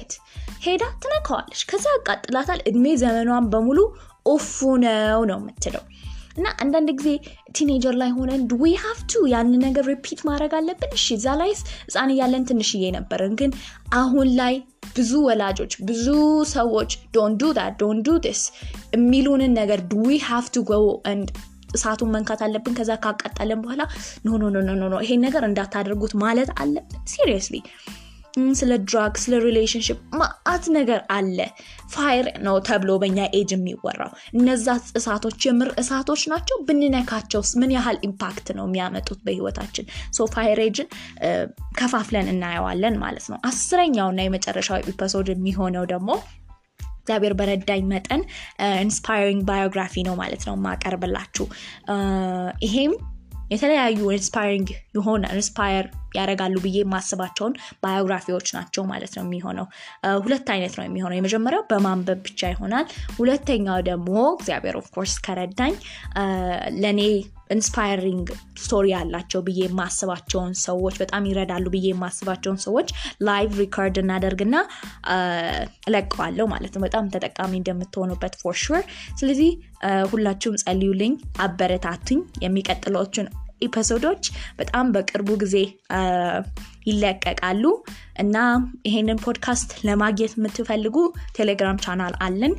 ሄዳ 0.62 0.84
ትነካዋለች። 1.02 1.62
ከዛ 1.70 1.86
ያቃጥላታል። 1.96 2.60
እድሜ 2.66 2.84
ዘመኗን 2.96 3.46
በሙሉ 3.52 3.78
እፉ 4.26 4.54
ነው 4.84 5.20
ነው 5.30 5.38
የምትለው። 5.40 5.82
እና 6.36 6.46
አንዳንድ 6.62 6.88
ጊዜ 6.98 7.08
teenager 7.52 7.94
ላይ 7.94 8.10
ሆነን 8.16 8.42
we 8.62 8.72
have 8.76 8.98
to 9.12 9.22
ያን 9.32 9.52
ነገር 9.58 9.84
repeat 9.90 10.20
ማድረግ 10.28 10.52
አለብን? 10.58 10.90
እሺ 10.98 11.06
እዛ 11.16 11.36
ላይስ 11.40 11.60
ህፃን 11.84 12.10
እያለን 12.14 12.46
ትንሽዬ 12.50 12.84
ነበርን። 12.96 13.34
ግን 13.40 13.52
አሁን 13.94 14.28
ላይ 14.36 14.54
ብዙ 14.96 15.12
ወላጆች 15.28 15.72
ብዙ 15.82 16.06
ሰዎች 16.54 16.90
don't 17.14 17.32
do 17.36 17.52
don't 17.80 17.98
do 18.02 18.10
this 18.34 18.42
የሚሉንን 18.96 19.54
ነገር 19.60 19.80
we 20.02 20.18
have 20.28 20.46
to 20.54 20.64
go 20.64 20.72
እሳቱን 21.74 22.10
መንካት 22.14 22.40
አለብን? 22.44 22.74
ከዛ 22.78 22.90
ካቃጠለን 23.04 23.60
በኋላ 23.64 23.82
no 24.24 24.36
no 24.42 24.64
no 24.74 24.84
no 24.84 24.96
ይሄን 25.04 25.22
ነገር 25.26 25.42
እንዳታደርጉት 25.44 26.12
ማለት 26.16 26.50
አለብን። 26.58 27.00
seriously 27.06 27.56
ስለ 28.56 28.72
drug 28.84 29.14
ስለ 29.20 29.34
relationship 29.44 29.98
ማአት 30.20 30.64
ነገር 30.74 31.00
አለ። 31.14 31.38
fire 31.94 32.26
ነው 32.46 32.56
ተብሎ 32.68 32.90
በኛ 33.02 33.18
ኤጅ 33.38 33.50
የሚወራው። 33.54 34.10
እነዛ 34.36 34.66
እሳቶች 34.98 35.46
የምር 35.48 35.70
እሳቶች 35.82 36.22
ናቸው። 36.32 36.56
ብንነካቸውስ 36.68 37.52
ምን 37.60 37.72
ያህል 37.76 37.98
impact 38.08 38.46
ነው 38.58 38.66
የሚያመጡት 38.68 39.20
በህይወታችን? 39.26 39.86
so 40.12 40.28
fire 40.34 40.60
age 40.66 40.79
ን 40.79 40.88
ከፋፍለን 41.78 42.28
እናየዋለን 42.34 42.96
ማለት 43.04 43.26
ነው። 43.32 43.40
አስረኛውና 43.50 44.20
የመጨረሻው 44.26 44.80
episode 44.84 45.28
የሚሆነው 45.34 45.86
ደግሞ 45.86 46.10
እግዚአብሔር 47.00 47.34
በረዳኝ 47.40 47.82
መጠን 47.90 48.22
inspiring 48.84 49.42
biography 49.48 50.02
ነው 50.08 50.14
ማለት 50.22 50.42
ነው 50.48 50.56
ማቀርብላችሁ 50.64 51.46
ይሄም 52.64 52.94
የተለያዩ 53.50 54.00
inspiring 54.14 54.68
የሆነ 54.96 55.24
inspire 55.34 55.86
ያደርጋሉ 56.16 56.56
ብዬ 56.64 56.78
የማስባቸውን 56.82 57.54
biography 57.82 58.28
ዎች 58.28 58.48
ናቸው 58.56 58.84
ማለት 58.90 59.14
ነው 59.16 59.24
የሚሆነው። 59.26 59.68
ሁለት 60.22 60.48
አይነት 60.54 60.74
ነው 60.78 60.84
የሚሆነው። 60.86 61.18
የመጀመሪያው 61.18 61.64
በማንበብ 61.70 62.20
ብቻ 62.26 62.50
ይሆናል። 62.52 62.86
ሁለተኛው 63.16 63.80
ደግሞ 63.88 64.10
እግዚአብሔር 64.36 64.76
of 64.76 64.86
course 64.86 65.16
ከረዳኝ 65.26 65.74
ለእኔ 66.78 67.00
inspiring 67.54 68.28
story 68.58 68.86
ያላቸው 68.92 69.40
ብዬ 69.46 69.60
የማስባቸውን 69.64 70.52
ሰዎች 70.62 70.94
በጣም 71.02 71.26
ይረዳሉ 71.28 71.66
ብዬ 71.74 71.86
የማስባቸውን 71.90 72.58
ሰዎች 72.64 72.88
live 73.22 73.52
record 73.60 73.96
እናደርግና 74.02 74.56
እለቀዋለሁ 75.86 76.46
ማለት 76.46 76.72
ነው። 76.76 76.84
በጣም 76.86 77.10
ተጠቃሚ 77.14 77.52
እንደምትሆኑበት 77.60 78.36
for 78.42 78.56
sure 78.64 78.82
ስለዚህ 79.18 79.50
ሁላችሁም 80.10 80.60
ጸልዩልኝ 80.62 81.14
አበረታቱኝ። 81.40 82.20
የሚቀጥለዎችን 82.44 83.28
episode 83.60 84.01
ኦች 84.01 84.24
በጣም 84.58 84.86
በቅርቡ 84.94 85.28
ጊዜ 85.42 85.56
ይለቀቃሉ 86.86 87.64
እና 88.18 88.36
ይሄንን 88.86 89.22
ፖድካስት 89.24 89.70
ለማግኘት 89.86 90.32
የምትፈልጉ 90.36 90.96
Telegram 91.32 91.80
channel 91.84 92.14
አለን። 92.26 92.52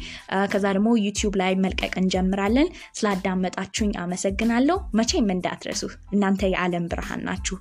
ከዛ 0.51 0.65
ደግሞ 0.75 0.89
YouTube 1.03 1.35
ላይ 1.41 1.53
መልቀቅ 1.63 1.93
እንጀምራለን። 2.01 2.69
ስላዳመጣችሁኝ 2.99 3.93
አመሰግናለሁ። 4.03 4.77
መቼም 4.99 5.31
እንዳትረሱ 5.35 5.83
እናንተ 6.11 6.43
የዓለም 6.47 6.87
ብርሃን 6.91 7.23
ናችሁ። 7.27 7.57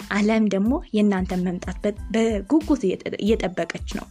አለም 0.00 0.44
ደግሞ 0.48 0.72
የእናንተን 0.96 1.44
መምጣት 1.46 1.78
በጉጉት 2.14 2.82
እየጠበቀች 3.20 3.88
ነው። 3.98 4.06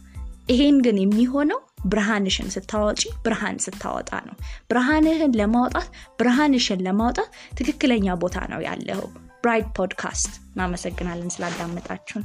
ይሄን 0.48 0.78
ግን 0.86 0.96
የሚሆነው 1.02 1.60
ብርሃንሽን 1.84 2.48
ስታወጪ 2.54 3.02
ብርሃን 3.24 3.58
ስታወጣ 3.64 4.10
ነው። 4.28 4.36
ብርሃንህን 4.70 5.34
ለማውጣት 5.40 5.88
ብርሃንሽን 6.20 6.82
ለማውጣት 6.86 7.30
ትክክለኛ 7.58 8.16
ቦታ 8.22 8.38
ነው 8.52 8.62
ያለው። 8.68 9.02
Bright 9.44 9.70
Podcast። 9.78 10.32
እናመሰግናለን 10.52 11.32
ስላዳመጣችሁን። 11.34 12.24